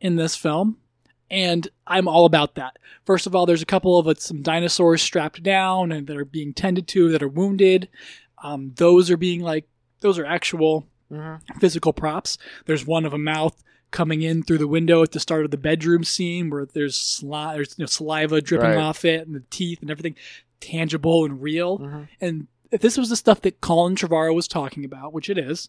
[0.00, 0.78] in this film,
[1.30, 2.78] and I'm all about that.
[3.04, 6.24] First of all, there's a couple of uh, some dinosaurs strapped down and that are
[6.24, 7.88] being tended to that are wounded.
[8.42, 9.66] Um, those are being like
[10.00, 11.40] those are actual Mhm.
[11.60, 12.36] physical props.
[12.66, 13.62] There's one of a mouth
[13.92, 17.54] coming in through the window at the start of the bedroom scene where there's, sli-
[17.54, 18.78] there's you know, saliva dripping Right.
[18.78, 20.16] off it and the teeth and everything
[20.60, 21.78] tangible and real.
[21.78, 22.08] Mhm.
[22.20, 25.68] And if this was the stuff that Colin Trevorrow was talking about, which it is,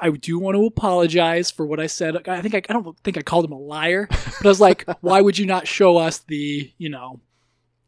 [0.00, 2.28] I do want to apologize for what I said.
[2.28, 4.84] I think I, I don't think I called him a liar, but I was like,
[5.00, 7.20] why would you not show us the, you know,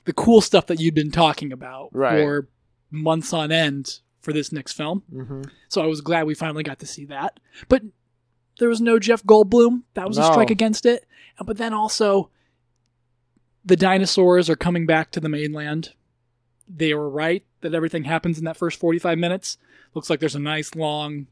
[0.05, 2.19] the cool stuff that you'd been talking about Right.
[2.25, 2.49] for
[2.91, 5.03] months on end for this next film?
[5.13, 5.49] Mhm.
[5.69, 7.39] So I was glad we finally got to see that.
[7.69, 7.83] But
[8.59, 9.83] there was no Jeff Goldblum.
[9.95, 11.07] That was a strike against it.
[11.45, 12.31] But then also,
[13.65, 15.91] the dinosaurs are coming back to the mainland.
[16.69, 19.59] They were right that everything happens in that first 45 minutes.
[19.95, 21.27] Looks like there's a nice long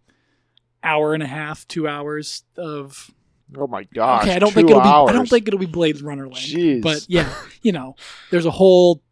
[0.82, 3.10] hour and a half, two hours of.
[3.56, 4.24] Oh my gosh!
[4.24, 4.88] okay, I don't think it'll be.
[4.88, 6.36] I don't think it'll be Blade Runner land.
[6.36, 6.82] Jeez.
[6.82, 7.96] But yeah, you know,
[8.30, 9.02] there's a whole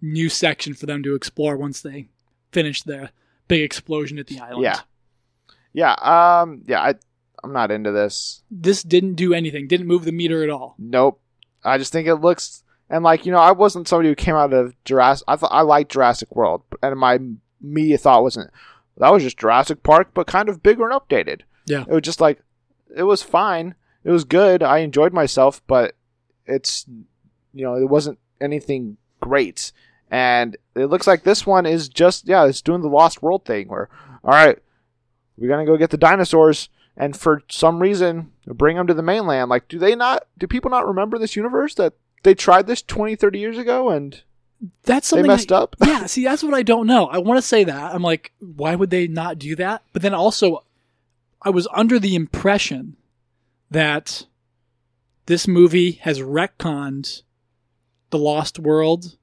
[0.00, 2.08] new section for them to explore once they
[2.52, 3.10] finish the
[3.48, 4.62] big explosion at the island.
[4.62, 4.80] Yeah.
[5.72, 5.92] Yeah.
[6.42, 6.62] Um.
[6.66, 6.80] Yeah.
[6.80, 6.94] I.
[7.44, 8.44] I'm not into this.
[8.52, 10.76] this didn't do anything, didn't move the meter at all.
[10.78, 11.20] Nope.
[11.64, 14.52] I just think it looks and like you know I wasn't somebody who came out
[14.52, 15.24] of Jurassic.
[15.26, 17.18] I thought I liked Jurassic World, and my
[17.60, 18.50] media thought wasn't
[18.96, 21.42] that was just Jurassic Park, but kind of bigger and updated.
[21.66, 21.82] Yeah.
[21.82, 22.42] It was just like
[22.94, 23.74] it was fine.
[24.04, 24.62] It was good.
[24.62, 25.94] I enjoyed myself, but
[26.46, 26.86] it's
[27.52, 29.72] you know it wasn't anything great.
[30.10, 33.68] And it looks like this one is just yeah, it's doing the Lost World thing
[33.68, 33.88] where
[34.24, 34.58] all right,
[35.36, 39.48] we're gonna go get the dinosaurs and for some reason bring them to the mainland
[39.48, 43.16] like do they not do people not remember this universe that they tried this 20
[43.16, 44.22] 30 years ago and
[44.84, 47.06] That's something they messed I- up yeah, see, that's what I don't know.
[47.06, 47.94] I want to say that.
[47.94, 49.82] I'm like, why would they not do that?
[49.92, 50.64] But then also,
[51.42, 52.96] I was under the impression
[53.70, 54.26] that
[55.26, 57.22] this movie has retconned
[58.10, 59.16] The Lost World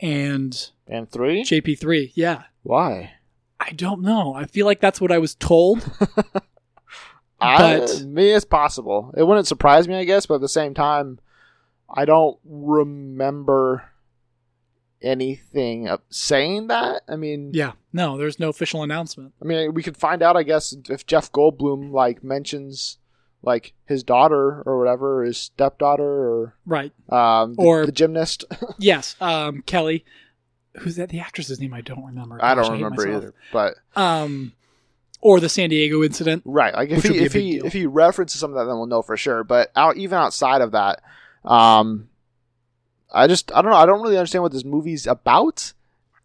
[0.00, 2.12] and and three JP3.
[2.14, 2.42] Yeah.
[2.62, 3.12] why
[3.60, 4.32] I don't know.
[4.34, 5.88] I feel like that's what I was told.
[7.42, 10.74] I, But- me it's possible it wouldn't surprise me i guess but at the same
[10.74, 11.18] time
[11.88, 13.89] i don't remember
[15.02, 17.72] anything of saying that i mean yeah.
[17.92, 19.32] No, there's no official announcement.
[19.42, 22.98] i mean we could find out i guess if jeff goldblum like mentions
[23.42, 26.92] like his daughter or whatever his stepdaughter or Right.
[27.08, 28.44] um the, Or- the gymnast
[28.78, 29.16] Yes.
[29.20, 30.04] Um, Kelly.
[30.80, 31.08] Who's that?
[31.08, 32.38] The actress's name I don't remember.
[32.44, 33.22] i don't remember myself.
[33.24, 34.52] either but Um,
[35.22, 36.42] or the San Diego incident.
[36.44, 36.74] Right.
[36.74, 37.64] Like if he if he deal.
[37.66, 39.42] if he references something, that then we'll know for sure.
[39.44, 41.00] But out even outside of that,
[41.44, 42.09] um,
[43.12, 43.76] I just I don't know.
[43.76, 45.72] I don't really understand what this movie's about.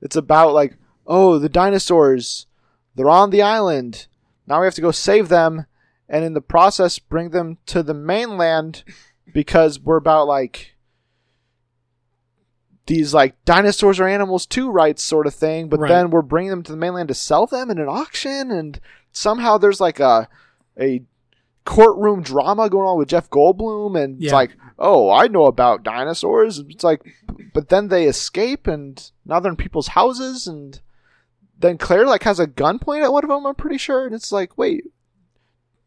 [0.02, 2.48] It's about like oh the dinosaurs,
[2.96, 4.08] they're on the island.
[4.48, 5.66] Now we have to go save them,
[6.08, 8.84] and in the process bring them to the mainland
[9.34, 10.76] because we're about like
[12.88, 15.90] these like dinosaurs are animals too rights sort of thing but Right.
[15.90, 18.80] then we're bringing them to the mainland to sell them in an auction and
[19.12, 20.30] somehow there's like a
[20.80, 21.02] a
[21.66, 26.60] courtroom drama going on with Jeff Goldblum and it's like oh I know about dinosaurs.
[26.60, 27.02] It's like
[27.54, 30.80] but then they escape and now they're in people's houses and
[31.60, 34.14] then Claire like has a gun pointed at one of them I'm pretty sure and
[34.14, 34.84] it's like wait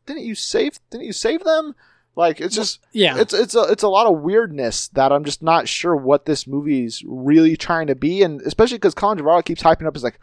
[0.07, 1.75] didn't you save didn't you save them?
[2.17, 3.17] Like it's just Yeah.
[3.19, 6.47] it's it's a it's a lot of weirdness that I'm just not sure what this
[6.49, 10.19] movie's really trying to be, and especially because Colin Trevorrow keeps hyping up as like,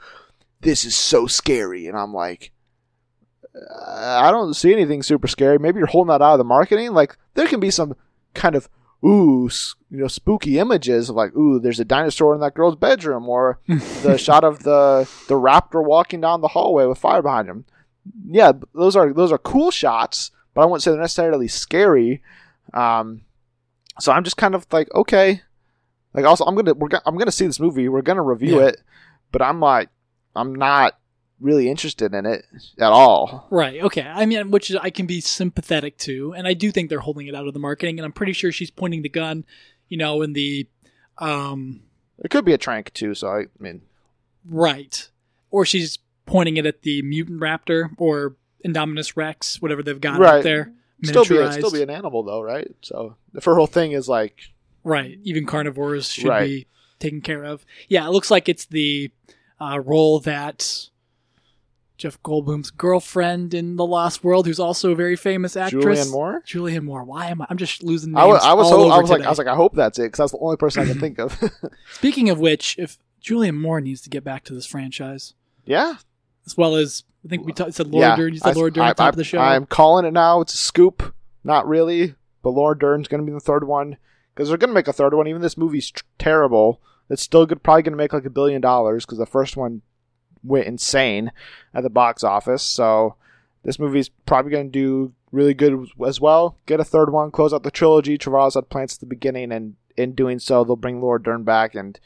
[0.60, 2.52] "This is so scary," and I'm like,
[3.88, 5.58] I don't see anything super scary.
[5.60, 6.94] Maybe you're holding that out of the marketing.
[6.94, 7.96] Like there can be some
[8.34, 8.68] kind of
[9.06, 9.50] ooh,
[9.92, 13.60] you know, spooky images of like, ooh, there's a dinosaur in that girl's bedroom, or
[13.68, 17.66] the shot of the the raptor walking down the hallway with fire behind him.
[18.28, 22.22] Yeah, those are those are cool shots, but I wouldn't say they're necessarily scary.
[22.74, 23.22] Um,
[24.00, 25.42] so I'm just kind of like, okay,
[26.14, 27.88] like also I'm gonna we're I'm gonna see this movie.
[27.90, 28.68] We're gonna review Yeah.
[28.68, 28.82] it,
[29.32, 29.90] but I'm like,
[30.36, 30.98] I'm not
[31.40, 32.46] really interested in it
[32.80, 33.48] at all.
[33.52, 33.82] Right.
[33.84, 34.02] Okay.
[34.04, 37.36] I mean, which I can be sympathetic to, and I do think they're holding it
[37.36, 39.46] out of the marketing, and I'm pretty sure she's pointing the gun,
[39.90, 40.68] you know, in the,
[41.18, 41.82] um,
[42.24, 43.14] It could be a trank too.
[43.16, 43.82] So I mean,
[44.48, 45.10] right,
[45.52, 50.36] or she's pointing it at the mutant raptor or Indominus Rex, whatever they've got Right.
[50.38, 50.72] out there,
[51.04, 51.54] still be miniaturized.
[51.54, 52.72] still be an animal though, right?
[52.82, 54.40] So if her whole thing is like,
[54.84, 55.20] right.
[55.24, 56.48] Even carnivores should Right.
[56.48, 56.68] be
[57.00, 57.66] taken care of.
[57.90, 59.12] Yeah, it looks like it's the
[59.60, 60.90] uh, role that.
[61.98, 65.84] Jeff Goldblum's girlfriend in The Lost World, who's also a very famous actress.
[65.86, 66.44] Julianne Moore.
[66.46, 67.04] Julianne Moore.
[67.04, 67.48] Why am I?
[67.50, 68.22] I'm just losing names.
[68.24, 69.22] I was, I was, ho- I was like.
[69.22, 71.20] I was like, I hope that's it because that's the only person I can think
[71.20, 71.40] of.
[71.94, 75.34] Speaking of which, if Julianne Moore needs to get back to this franchise,
[75.66, 75.96] yeah,
[76.46, 78.16] as well as I think we ta- said Laura yeah.
[78.18, 78.34] Dern.
[78.34, 79.40] You said Laura Dern I, at the top I- of the show.
[79.40, 80.42] I'm calling it now.
[80.42, 81.14] It's a scoop.
[81.44, 83.98] Not really, but Laura Dern's going to be the third one
[84.34, 85.28] because they're going to make a third one.
[85.28, 86.82] Even this movie's tr- terrible.
[87.10, 87.64] It's still good.
[87.64, 89.82] Probably going to make like a billion dollars because the first one
[90.46, 91.32] went insane
[91.74, 92.64] at the box office.
[92.64, 93.16] So
[93.64, 96.58] this movie's probably going to do really good as well.
[96.66, 98.18] Get a third one, close out the trilogy.
[98.18, 101.76] Trevorrow's had plans at the beginning, and in doing so, they'll bring Laura Dern back
[101.76, 102.00] and.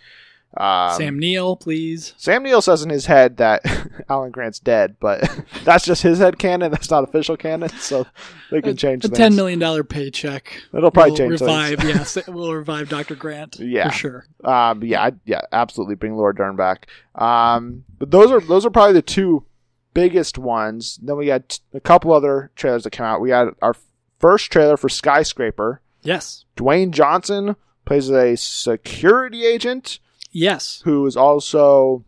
[0.58, 2.14] Um, Sam Neill, please.
[2.18, 3.62] Sam Neill says in his head that
[4.10, 5.22] Alan Grant's dead, but
[5.64, 6.72] that's just his head canon.
[6.72, 8.08] That's not official canon, so
[8.50, 9.18] they can change a things.
[9.18, 10.52] ten million dollar paycheck.
[10.74, 13.16] It'll probably will change Revive, yes, it will revive Dr.
[13.16, 13.60] Grant.
[13.60, 13.90] Yeah.
[13.90, 14.26] for sure.
[14.44, 16.88] Um, yeah, I'd- yeah, absolutely bring Laura Dern back.
[17.14, 19.46] Um, but those are those are probably the two
[19.94, 21.00] biggest ones.
[21.02, 23.22] Then we got a couple other trailers that came out.
[23.22, 23.76] We had our
[24.18, 25.82] first trailer for Skyscraper.
[26.02, 30.00] Yes, Dwayne Johnson plays a security agent
[30.32, 30.82] yes.
[30.86, 32.04] who is also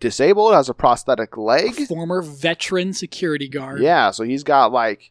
[0.00, 1.86] disabled, has a prosthetic leg.
[1.86, 3.80] Former veteran security guard.
[3.80, 5.10] Yeah, so he's got like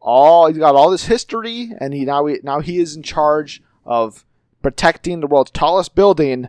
[0.00, 3.62] all he's got all this history, and he now he, now he is in charge
[3.84, 4.24] of
[4.62, 6.48] protecting the world's tallest building.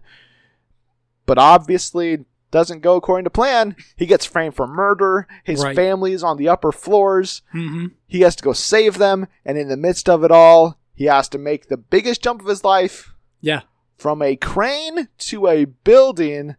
[1.26, 3.76] But obviously doesn't go according to plan.
[3.98, 5.28] He gets framed for murder.
[5.44, 5.76] His Right.
[5.76, 7.42] family is on the upper floors.
[7.52, 11.06] hmm He has to go save them, and in the midst of it all, he
[11.06, 13.62] has to make the biggest jump of his life Yeah.
[13.98, 16.56] From a crane to a building.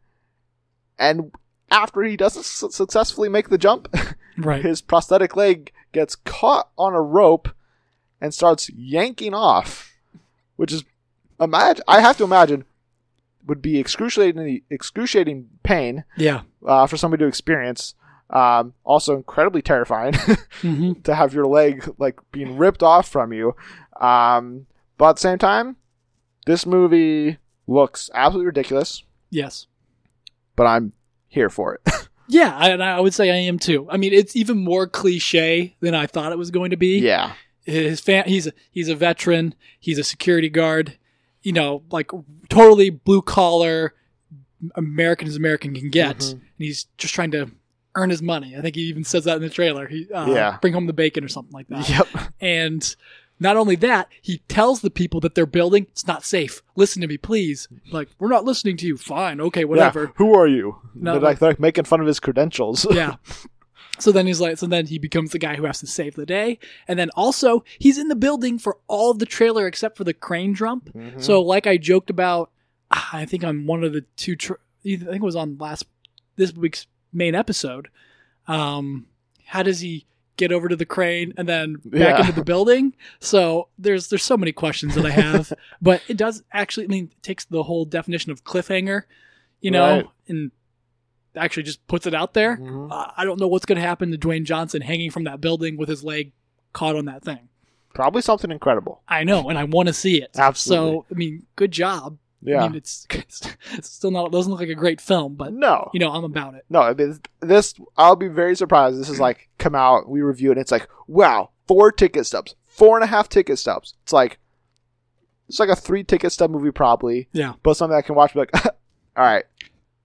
[0.98, 1.32] And
[1.70, 3.88] after he doesn't su- successfully make the jump,
[4.38, 4.62] Right.
[4.62, 7.48] his prosthetic leg gets caught on a rope
[8.20, 9.94] and starts yanking off,
[10.56, 10.84] which is
[11.40, 12.64] imagine I have to imagine
[13.46, 16.42] would be excruciating excruciating pain yeah.
[16.66, 17.94] uh, for somebody to experience.
[18.28, 20.14] Um, also incredibly terrifying
[20.60, 23.54] hmm to have your leg like being ripped off from you.
[24.00, 24.66] Um,
[24.98, 25.76] but at the same time,
[26.46, 29.02] this movie looks absolutely ridiculous.
[29.30, 29.66] Yes.
[30.56, 30.92] But I'm
[31.28, 31.82] here for it.
[32.28, 33.86] Yeah, I- and I would say I am too.
[33.88, 36.98] I mean, it's even more cliche than I thought it was going to be.
[36.98, 40.98] yeah, his fan he's a, he's a veteran he's a security guard
[41.42, 42.10] you know like
[42.48, 43.94] totally blue collar
[44.74, 46.32] american as american can get Mhm.
[46.32, 47.50] and he's just trying to
[47.94, 50.58] earn his money i think he even says that in the trailer he uh, Yeah.
[50.60, 52.08] bring home the bacon or something like that yep,
[52.40, 52.96] and
[53.38, 57.08] not only that he tells the people that they're building it's not safe listen to
[57.08, 60.10] me please like we're not listening to you fine okay whatever Yeah.
[60.16, 60.76] Who are you?
[60.94, 62.86] No, they're, like, they're like making fun of his credentials.
[62.90, 63.16] yeah.
[63.98, 66.26] So then he's like, so then he becomes the guy who has to save the
[66.26, 66.58] day.
[66.86, 70.12] And then also, he's in the building for all of the trailer except for the
[70.12, 70.92] crane jump.
[70.92, 71.22] Mhm.
[71.22, 72.50] So, like I joked about,
[72.90, 75.86] ah, I think on one of the two, tra- I think it was on last,
[76.36, 77.88] this week's main episode,
[78.46, 79.06] Um,
[79.46, 80.04] how does he
[80.36, 82.20] get over to the crane and then back Yeah.
[82.20, 82.94] into the building?
[83.20, 86.84] So there's there's so many questions that I have, but it does actually.
[86.84, 89.02] I mean, it takes the whole definition of cliffhanger,
[89.60, 90.06] you know, Right.
[90.28, 90.50] and
[91.34, 92.56] actually just puts it out there.
[92.56, 92.90] Mhm.
[92.90, 95.76] Uh, I don't know what's going to happen to Dwayne Johnson hanging from that building
[95.76, 96.32] with his leg
[96.72, 97.48] caught on that thing.
[97.94, 99.02] Probably something incredible.
[99.08, 100.30] I know, and I want to see it.
[100.36, 100.96] Absolutely.
[100.98, 102.18] So I mean, good job.
[102.42, 102.62] Yeah.
[102.64, 105.90] I mean, it's, it's still not It doesn't look like a great film, but no.
[105.92, 106.64] you know, I'm about it.
[106.68, 108.98] No, I mean, this I'll be very surprised.
[109.00, 112.54] This is like come out, we review it, and it's like, wow, four ticket stubs,
[112.66, 113.94] four and a half ticket stubs.
[114.02, 114.38] It's like
[115.48, 117.54] it's like a three ticket stub movie probably, Yeah.
[117.62, 118.32] but something I can watch.
[118.34, 118.72] Be like, all
[119.16, 119.44] right,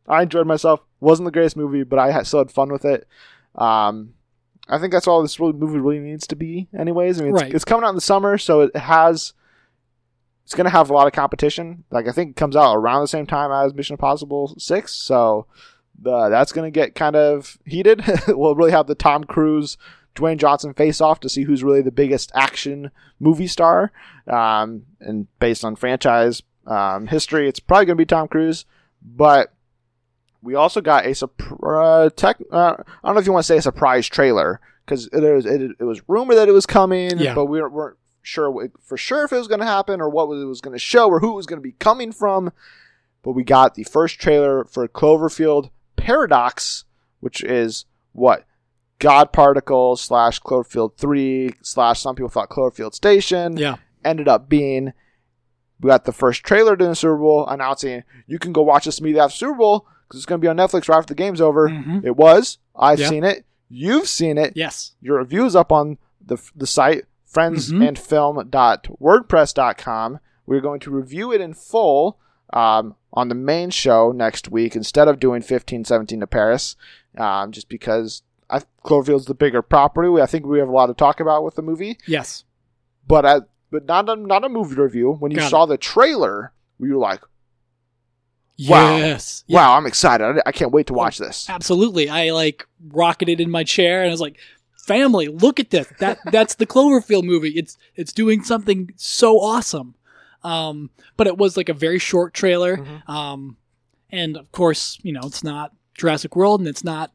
[0.07, 0.81] I enjoyed myself.
[0.99, 3.07] wasn't the greatest movie, but I had, still had fun with it.
[3.55, 4.13] Um,
[4.69, 7.19] I think that's all this really, movie really needs to be, anyways.
[7.19, 7.53] I mean, it's, Right.
[7.53, 9.33] it's coming out in the summer, so it has.
[10.51, 11.85] It's going to have a lot of competition.
[11.91, 15.45] Like I think it comes out around the same time as Mission Impossible Six, so
[16.05, 18.03] uh, that's going to get kind of heated.
[18.27, 19.77] we'll really have the Tom Cruise,
[20.13, 23.93] Dwayne Johnson face off to see who's really the biggest action movie star.
[24.27, 28.65] Um, and based on franchise um, history, it's probably going to be Tom Cruise.
[29.01, 29.53] But
[30.41, 32.11] we also got a surprise.
[32.17, 35.21] Tech, uh, I don't know if you want to say a surprise trailer because it
[35.21, 37.35] was it, it was rumored that it was coming, Yeah.
[37.35, 40.25] but we weren't, weren't sure for sure if it was going to happen or what
[40.25, 42.51] it was going to show or who it was going to be coming from.
[43.23, 46.85] But we got the first trailer for Cloverfield Paradox,
[47.19, 48.45] which is what
[48.99, 53.75] God Particle slash Cloverfield Three slash some people thought Cloverfield Station Yeah.
[54.03, 54.93] ended up being.
[55.79, 58.99] We got the first trailer during the Super Bowl announcing you can go watch this
[58.99, 61.41] immediately after Super Bowl because it's going to be on Netflix right after the game's
[61.41, 61.69] over.
[61.69, 62.03] Mhm.
[62.05, 62.59] It was.
[62.75, 63.09] I've Yeah.
[63.09, 63.45] seen it.
[63.69, 64.53] You've seen it.
[64.55, 64.93] Yes.
[65.01, 70.19] Your review's up on the the site friendsandfilm.wordpress.com.
[70.45, 72.17] We're going to review it in full
[72.53, 76.75] um, on the main show next week instead of doing 15, 17 to Paris,
[77.17, 80.21] um, just because I, Cloverfield's the bigger property.
[80.21, 82.43] I think we have a lot to talk about with the movie, Yes.
[83.07, 85.13] but I, but not a, not a movie review.
[85.13, 85.51] When you Got it.
[85.51, 87.21] saw the trailer, you were like,
[88.67, 88.97] Wow.
[88.97, 89.43] Yes.
[89.47, 89.59] Yeah.
[89.59, 90.23] "Wow, I'm excited!
[90.23, 92.09] I, I can't wait to watch this." Absolutely.
[92.09, 94.37] I like rocketed in my chair and I was like,
[94.85, 95.87] "Family, look at this.
[95.99, 97.51] That that's the Cloverfield movie.
[97.51, 99.95] It's it's doing something so awesome."
[100.43, 102.77] Um, but it was like a very short trailer.
[102.77, 103.09] Mhm.
[103.09, 103.57] Um,
[104.09, 107.11] and of course, you know, it's not Jurassic World and it's not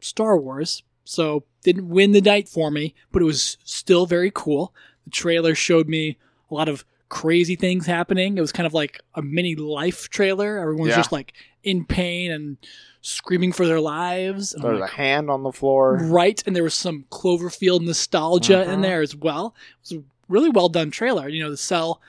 [0.00, 2.94] Star Wars, so didn't win the night for me.
[3.10, 4.74] But it was still very cool.
[5.04, 6.18] The trailer showed me
[6.50, 8.38] a lot of crazy things happening.
[8.38, 10.56] It was kind of like a mini life trailer.
[10.58, 10.96] Everyone's Yeah.
[10.96, 12.56] just like in pain and
[13.02, 14.54] screaming for their lives.
[14.54, 15.98] And I'm There's a hand on the floor.
[16.04, 18.82] right, and there was some Cloverfield nostalgia in Mhm.
[18.82, 19.54] there as well.
[19.84, 22.00] It was a really well done trailer, you know, to sell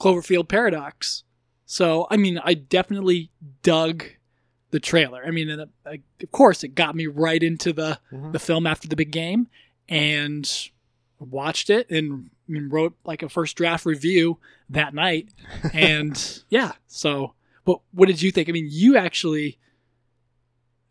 [0.00, 1.22] Cloverfield Paradox.
[1.64, 3.30] So, I mean, I definitely
[3.62, 4.04] dug
[4.72, 5.22] the trailer.
[5.24, 8.32] I mean, and uh, of course, it got me right into the Mhm.
[8.32, 9.46] the film after the big game,
[9.88, 10.50] and
[11.20, 14.38] watched it and wrote like a first draft review
[14.70, 15.28] that night.
[15.72, 18.48] And yeah, so but what did you think?
[18.48, 19.58] I mean, you actually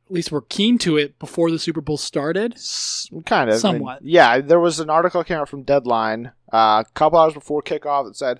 [0.07, 2.57] at least were keen to it before the Super Bowl started.
[3.25, 3.53] Kind of.
[3.53, 3.99] I mean, Somewhat.
[4.03, 7.61] yeah, there was an article that came out from Deadline uh, a couple hours before
[7.61, 8.39] kickoff that said,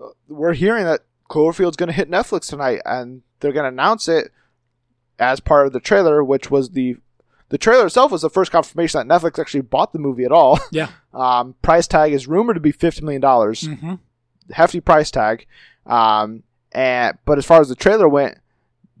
[0.00, 4.08] uh, We're hearing that Cloverfield's going to hit Netflix tonight, and they're going to announce
[4.08, 4.30] it
[5.18, 6.96] as part of the trailer, which was the.
[7.54, 10.58] The trailer itself was the first confirmation that Netflix actually bought the movie at all.
[10.72, 10.88] Yeah.
[11.12, 13.22] Um, price tag is rumored to be $50 million.
[13.22, 13.94] Mm-hmm.
[14.50, 15.46] hefty price tag.
[15.86, 18.38] Um, and but as far as the trailer went,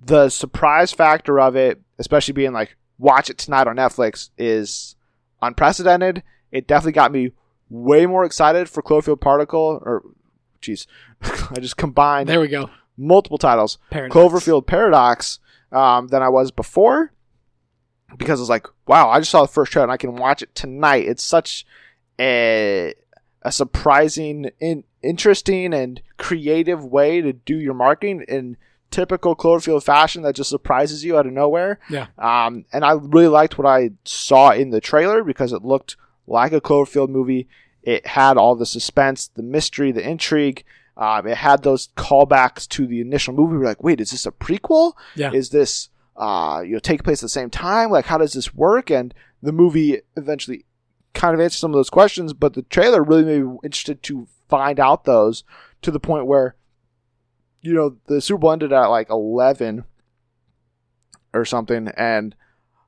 [0.00, 4.94] the surprise factor of it, especially being like watch it tonight on Netflix, is
[5.42, 6.22] unprecedented.
[6.52, 7.32] It definitely got me
[7.68, 9.82] way more excited for Cloverfield Particle.
[9.84, 10.04] Or,
[10.62, 10.86] jeez,
[11.22, 12.70] I just combined There we go.
[12.96, 13.78] multiple titles.
[13.90, 14.14] Paradox.
[14.16, 15.40] Cloverfield Paradox
[15.72, 17.10] um, than I was before
[18.16, 20.54] because it's like, wow, I just saw the first trailer and I can watch it
[20.54, 21.06] tonight.
[21.06, 21.66] It's such
[22.18, 22.94] a
[23.42, 28.56] a surprising, in, interesting, and creative way to do your marketing in
[28.90, 31.78] typical Cloverfield fashion that just surprises you out of nowhere.
[31.90, 32.06] Yeah.
[32.18, 35.96] Um, and I really liked what I saw in the trailer because it looked
[36.26, 37.48] like a Cloverfield movie.
[37.82, 40.64] It had all the suspense, the mystery, the intrigue.
[40.96, 43.56] Um, it had those callbacks to the initial movie.
[43.56, 44.94] We're like, wait, is this a prequel?
[45.16, 45.32] Yeah.
[45.32, 47.90] Is this uh, you know take place at the same time?
[47.90, 48.90] Like, how does this work?
[48.90, 50.64] And the movie eventually
[51.12, 54.26] kind of answers some of those questions, but the trailer really made me interested to
[54.48, 55.44] find out those
[55.82, 56.56] to the point where,
[57.62, 59.84] you know, the Super Bowl ended at like eleven
[61.32, 62.34] or something, and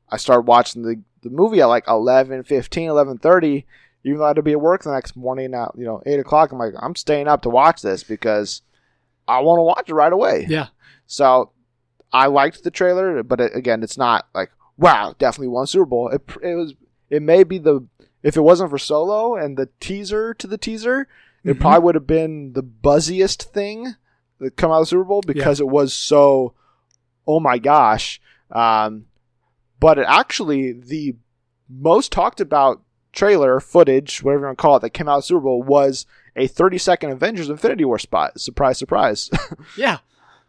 [0.09, 3.65] I started watching the the movie at like 11, 15, 11.30,
[4.05, 6.21] even though I had to be at work the next morning at you know eight
[6.21, 6.53] o'clock.
[6.53, 8.63] I'm like, I'm staying up to watch this because
[9.27, 10.47] I want to watch it right away.
[10.49, 10.69] Yeah.
[11.07, 11.51] So
[12.17, 16.09] I liked the trailer, but it, again, it's not like wow, definitely won Super Bowl.
[16.09, 16.75] It, it was
[17.11, 17.87] it may be the
[18.23, 21.09] if it wasn't for Solo and the teaser to the teaser,
[21.45, 21.61] it Mhm.
[21.61, 23.95] probably would have been the buzziest thing
[24.41, 26.53] that come out of the Super Bowl because it was so
[27.27, 28.21] oh my gosh.
[28.51, 29.07] Um,
[29.81, 31.17] but it actually the
[31.69, 35.25] most talked about trailer footage, whatever you want to call it, that came out of
[35.25, 36.07] Super Bowl was
[36.37, 38.39] a 30 second Avengers Infinity War spot.
[38.41, 39.31] Surprise, surprise.
[39.77, 39.99] Yeah.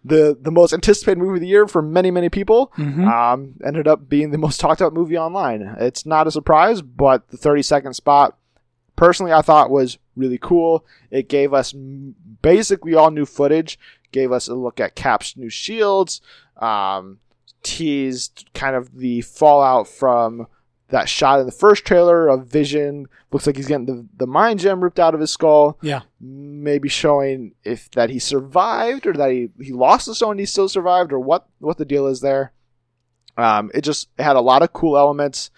[0.05, 3.07] The the most anticipated movie of the year for many many people Mhm.
[3.07, 5.75] um, ended up being the most talked about movie online.
[5.79, 8.37] It's not a surprise, but the 30 second spot,
[8.95, 10.85] personally, I thought was really cool.
[11.11, 11.73] It gave us
[12.41, 13.77] basically all new footage,
[14.11, 16.21] gave us a look at Cap's new shields,
[16.57, 17.19] um,
[17.63, 20.47] teased kind of the fallout from
[20.89, 23.07] that shot in the first trailer of Vision.
[23.31, 26.01] Looks like he's getting the, the mind gem ripped out of his skull Yeah.
[26.21, 30.45] maybe showing if that he survived or that he, he lost the stone and he
[30.45, 32.53] still survived or what what the deal is there.
[33.35, 35.51] Um, it just it had a lot of cool elements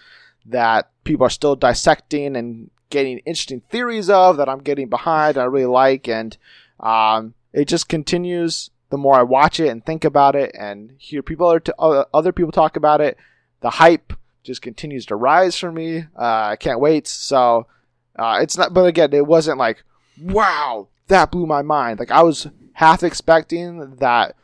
[0.46, 5.38] that people are still dissecting and getting interesting theories of that I'm getting behind.
[5.38, 6.36] I really like and
[6.80, 8.70] um, it just continues.
[8.90, 12.06] The more I watch it and think about it and hear people other, t- other
[12.12, 13.16] other people talk about it,
[13.60, 14.12] the hype
[14.42, 15.98] just continues to rise for me.
[16.18, 17.06] Uh, I can't wait.
[17.06, 17.66] So
[18.16, 19.82] uh, it's not, but again, it wasn't like
[20.22, 21.98] wow, that blew my mind.
[21.98, 24.34] Like I was half expecting that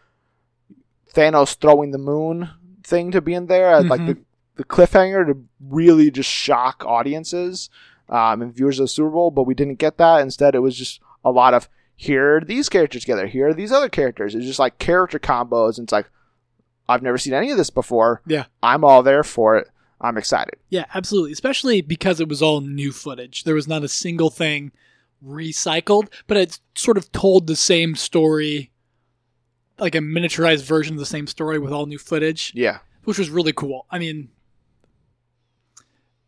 [1.15, 2.51] Thanos throwing the moon
[2.85, 4.07] thing to be in there, like Mhm.
[4.07, 4.19] the
[4.57, 7.69] the cliffhanger to really just shock audiences
[8.09, 10.23] um, and viewers of the Super Bowl, but we didn't get that.
[10.23, 13.73] Instead, it was just a lot of here are these characters together, here are these
[13.73, 14.35] other characters.
[14.35, 16.09] It's just like character combos, and it's like
[16.89, 18.23] I've never seen any of this before.
[18.27, 18.45] Yeah.
[18.63, 19.69] I'm all there for it.
[20.01, 20.55] I'm excited.
[20.69, 21.33] Yeah, absolutely.
[21.33, 23.45] Especially because it was all new footage.
[23.45, 24.73] There was not a single thing
[25.25, 28.71] recycled, but it sort of told the same story,
[29.79, 32.79] like a miniaturized version of the same story with all new footage, Yeah.
[33.05, 33.87] which was really cool.
[33.91, 34.29] I mean,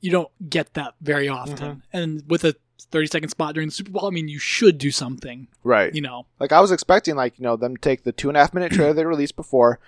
[0.00, 1.56] you don't get that very often.
[1.76, 1.82] Mhm.
[1.92, 2.54] And with a
[2.90, 5.94] 30 second spot during the Super Bowl, I mean, you should do something, Right.
[5.94, 6.26] you know.
[6.38, 8.54] Like I was expecting, like you know, them to take the two and a half
[8.54, 9.80] minute trailer they released before,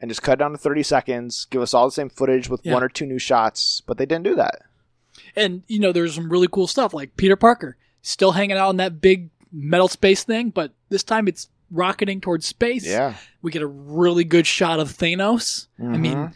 [0.00, 2.74] and just cut down to thirty seconds, give us all the same footage with Yeah.
[2.74, 4.62] one or two new shots, but they didn't do that.
[5.34, 8.76] And, you know, there's some really cool stuff like Peter Parker still hanging out in
[8.76, 12.86] that big metal space thing, but this time it's rocketing towards space.
[12.86, 15.66] Yeah, We get a really good shot of Thanos.
[15.78, 16.34] I mean, Mhm.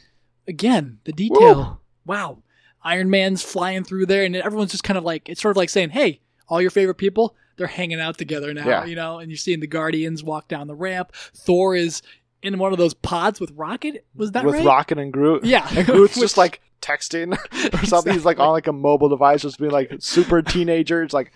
[0.49, 1.55] again, the detail.
[1.55, 1.79] Woo.
[2.05, 2.39] Wow.
[2.85, 5.71] Iron Man's flying through there, and everyone's just kind of like, it's sort of like
[5.71, 8.85] saying, hey, all your favorite people, they're hanging out together now, Yeah.
[8.85, 11.13] you know, and you're seeing the Guardians walk down the ramp.
[11.35, 12.03] Thor is
[12.43, 14.05] in one of those pods with Rocket.
[14.15, 14.65] Was that with right?
[14.65, 15.45] Rocket and Groot.
[15.45, 15.67] Yeah.
[15.77, 17.37] and Groot's just like texting
[17.83, 18.13] or something.
[18.13, 21.03] He's like on like a mobile device, just being like super teenager.
[21.03, 21.33] It's like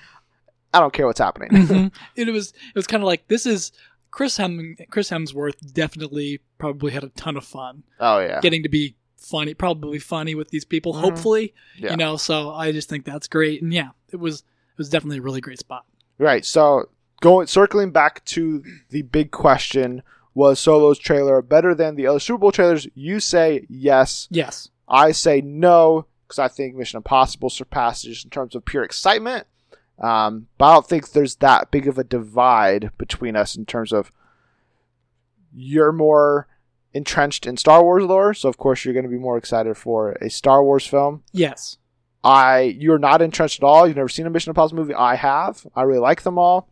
[0.75, 1.49] I don't care what's happening.
[1.67, 1.93] Mhm.
[2.17, 3.73] it was it was kind of like this is
[4.11, 8.69] Chris Hem- Chris Hemsworth definitely probably had a ton of fun oh yeah, getting to
[8.69, 10.95] be funny, probably funny with these people.
[10.95, 11.01] Mhm.
[11.01, 11.91] Hopefully, Yeah.
[11.93, 12.17] you know.
[12.17, 15.41] So I just think that's great, and yeah, it was it was definitely a really
[15.41, 15.85] great spot.
[16.19, 16.45] right.
[16.45, 16.89] So
[17.23, 20.03] going circling back to the big question.
[20.37, 22.87] Was Solo's trailer better than the other Super Bowl trailers?
[22.95, 24.29] You say yes.
[24.31, 29.47] Yes, I say no because I think Mission Impossible surpasses in terms of pure excitement.
[29.99, 33.95] Um, but I don't think there's that big of a divide between us in terms
[33.95, 34.13] of
[35.55, 36.49] you're more
[36.93, 40.13] entrenched in Star Wars lore, so of course you're going to be more excited for
[40.21, 41.23] a Star Wars film.
[41.33, 41.79] yes,
[42.23, 43.87] I you're not entrenched at all.
[43.87, 44.93] You've never seen a Mission Impossible movie.
[44.95, 45.67] I have.
[45.75, 46.69] I really like them all.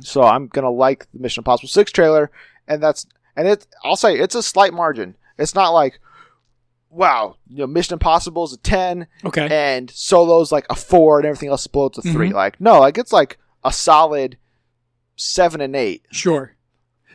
[0.00, 2.30] So I'm gonna like the Mission Impossible Six trailer,
[2.68, 3.06] and that's
[3.36, 3.66] and it.
[3.84, 5.16] I'll say it's a slight margin.
[5.38, 6.00] It's not like,
[6.90, 11.26] wow, you know, Mission Impossible is a ten, okay, and Solo's like a four, and
[11.26, 12.32] everything else below it's a 3 Mhm.
[12.34, 14.36] Like no, like it's like a solid
[15.16, 16.04] seven and eight.
[16.10, 16.54] sure.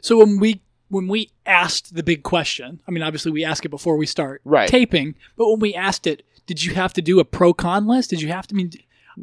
[0.02, 3.70] So when we when we asked the big question, I mean, obviously we ask it
[3.70, 4.70] before we start Right.
[4.70, 8.10] taping, but when we asked it, did you have to do a pro con list?
[8.12, 8.72] Did you have to I mean?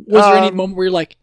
[0.07, 1.17] Was there any Um, moment where you're like,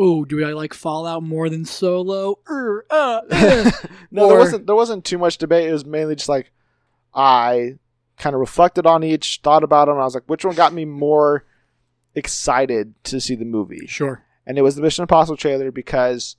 [0.00, 2.38] oh, do I like Fallout more than Solo?
[2.48, 3.70] Er, uh, uh.
[4.10, 5.68] no, there wasn't there wasn't too much debate.
[5.68, 6.50] It was mainly just like
[7.14, 7.74] I
[8.16, 9.94] kind of reflected on each, thought about them.
[9.94, 11.44] And I was like, which one got me more
[12.14, 13.86] excited to see the movie?
[13.86, 14.24] sure.
[14.46, 16.36] And it was the Mission Impossible trailer because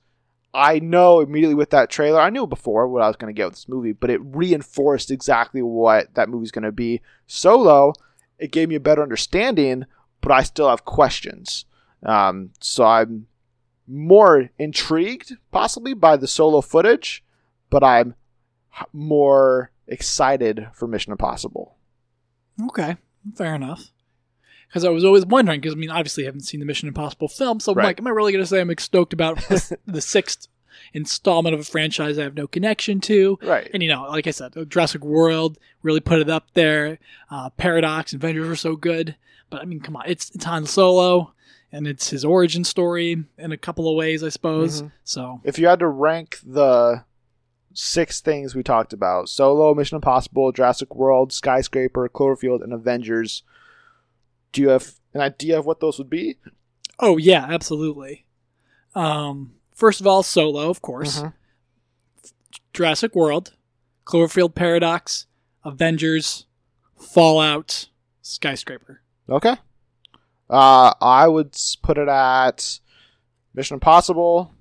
[0.52, 3.46] I know immediately with that trailer, I knew before what I was going to get
[3.46, 7.00] with this movie, but it reinforced exactly what that movie's going to be.
[7.26, 7.94] Solo,
[8.38, 9.86] it gave me a better understanding,
[10.20, 11.64] but I still have questions.
[12.02, 13.28] Um, so I'm
[13.86, 17.22] more intrigued, possibly, by the solo footage,
[17.70, 18.14] but I'm
[18.92, 21.76] more excited for Mission Impossible.
[22.68, 22.96] Okay,
[23.34, 23.90] fair enough.
[24.68, 27.28] Because I was always wondering, because I mean, obviously, I haven't seen the Mission Impossible
[27.28, 27.84] film, so I'm Right.
[27.86, 30.48] like, am I really going to say I'm stoked about the, the sixth
[30.94, 33.38] installment of a franchise I have no connection to.
[33.42, 33.70] Right.
[33.74, 36.98] And you know, like I said, Jurassic World really put it up there.
[37.30, 39.16] Uh, Paradox, and Avengers were so good,
[39.50, 41.34] but I mean, come on, it's it's Han Solo,
[41.72, 44.82] and it's his origin story in a couple of ways, I suppose.
[44.82, 44.92] Mhm.
[45.04, 47.04] So If you had to rank the
[47.74, 53.42] six things we talked about Solo, Mission Impossible, Jurassic World, Skyscraper, Cloverfield, and Avengers
[54.52, 56.36] do you have an idea of what those would be?
[56.98, 58.26] Oh yeah, absolutely.
[58.94, 61.20] Um, first of all, Solo, of course.
[61.22, 61.32] Mhm.
[62.74, 63.54] Jurassic World,
[64.04, 65.26] Cloverfield Paradox,
[65.64, 66.44] Avengers,
[66.98, 67.88] Fallout,
[68.20, 69.00] Skyscraper.
[69.28, 69.56] Okay.
[70.52, 72.78] Uh, I would put it at
[73.54, 74.52] Mission Impossible,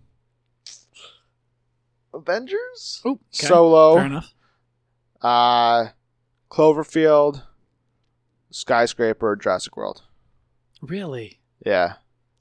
[2.14, 3.20] Avengers, Oh, okay.
[3.32, 4.34] Solo, fair enough.
[5.22, 5.86] uh,
[6.50, 7.44] Cloverfield,
[8.52, 10.04] Skyscraper, Jurassic World.
[10.82, 11.94] Really, Yeah.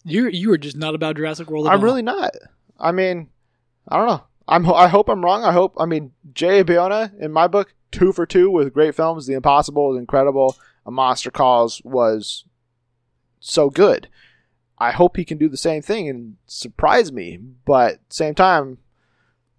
[0.04, 1.66] you you were just not about Jurassic World.
[1.66, 1.84] At I'm all.
[1.84, 2.32] really not.
[2.78, 3.28] I mean,
[3.88, 4.22] I don't know.
[4.48, 4.68] I'm.
[4.72, 5.44] I hope I'm wrong.
[5.44, 5.74] I hope.
[5.78, 9.26] I mean, Jay Bayona in my book, two for two with great films.
[9.26, 10.56] The Impossible is incredible.
[10.86, 12.44] A Monster Calls was
[13.40, 14.08] so good.
[14.78, 17.38] I hope he can do the same thing and surprise me.
[17.66, 18.78] But same time,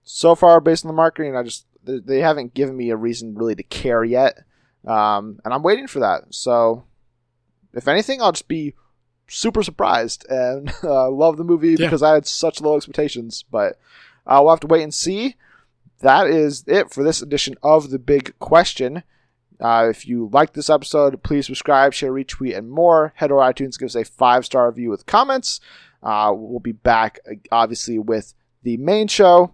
[0.03, 3.55] so far based on the marketing, I just they, haven't given me a reason really
[3.55, 4.39] to care yet,
[4.85, 6.25] um, and I'm waiting for that.
[6.29, 6.85] So,
[7.73, 8.75] if anything, I'll just be
[9.27, 11.87] super surprised and uh, love the movie Yeah.
[11.87, 13.43] because I had such low expectations.
[13.49, 13.79] But
[14.27, 15.35] uh, we'll have to wait and see.
[16.01, 19.03] That is it for this edition of the Big Question.
[19.61, 23.13] Uh, if you like this episode, please subscribe, share, retweet, and more.
[23.15, 25.59] Head over to iTunes, give us a five star review with comments.
[26.01, 28.33] Uh, we'll be back, uh, obviously, with
[28.63, 29.53] the main show.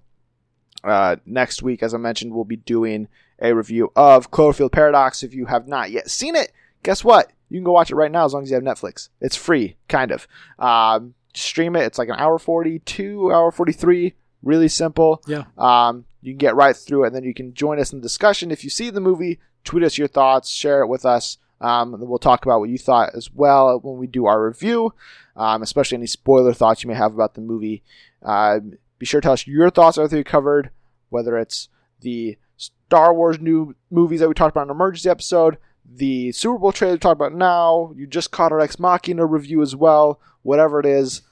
[0.84, 3.08] Uh, next week, as I mentioned, we'll be doing
[3.39, 5.24] a review of Cloverfield Paradox.
[5.24, 6.51] If you have not yet seen it,
[6.84, 7.32] guess what?
[7.49, 9.10] You can go watch it right now as long as you have Netflix.
[9.20, 10.28] It's free, kind of.
[10.60, 11.84] Um, stream it.
[11.84, 14.14] It's like an hour 42, hour 43.
[14.43, 15.22] Really simple.
[15.28, 15.45] Yeah.
[15.58, 18.03] Um, you can get right through it, and then you can join us in the
[18.03, 18.51] discussion.
[18.51, 21.38] If you see the movie, tweet us your thoughts, share it with us.
[21.59, 24.93] Um, we'll talk about what you thought as well when we do our review,
[25.36, 27.84] um, especially any spoiler thoughts you may have about the movie.
[28.24, 28.59] Uh,
[28.97, 30.70] be sure to tell us your thoughts on everything we covered,
[31.09, 31.70] whether it's
[32.01, 36.57] the Star Wars new movies that we talked about in an emergency episode, the Super
[36.57, 37.93] Bowl trailer we talked about now.
[37.95, 40.22] You just caught our Ex Machina review as well.
[40.43, 41.24] Whatever it is,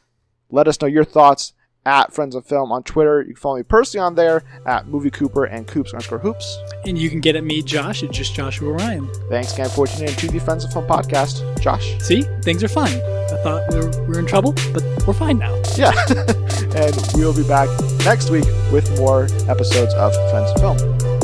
[0.50, 1.54] let us know your thoughts
[1.86, 3.22] at Friends of Film on Twitter.
[3.22, 6.58] You can follow me personally on there at Movie Cooper and Coops underscore Hoops.
[6.86, 9.10] And you can get at me, Josh, at just Joshua Ryan.
[9.30, 11.60] Thanks again for tuning in to the Friends of Film podcast.
[11.62, 11.98] Josh.
[12.00, 12.98] See, things are fine.
[12.98, 15.62] I thought we were, we were in trouble, but we're fine now.
[15.76, 15.94] Yeah.
[16.76, 17.70] and we'll be back
[18.06, 21.15] next week with more episodes of Friends of Film.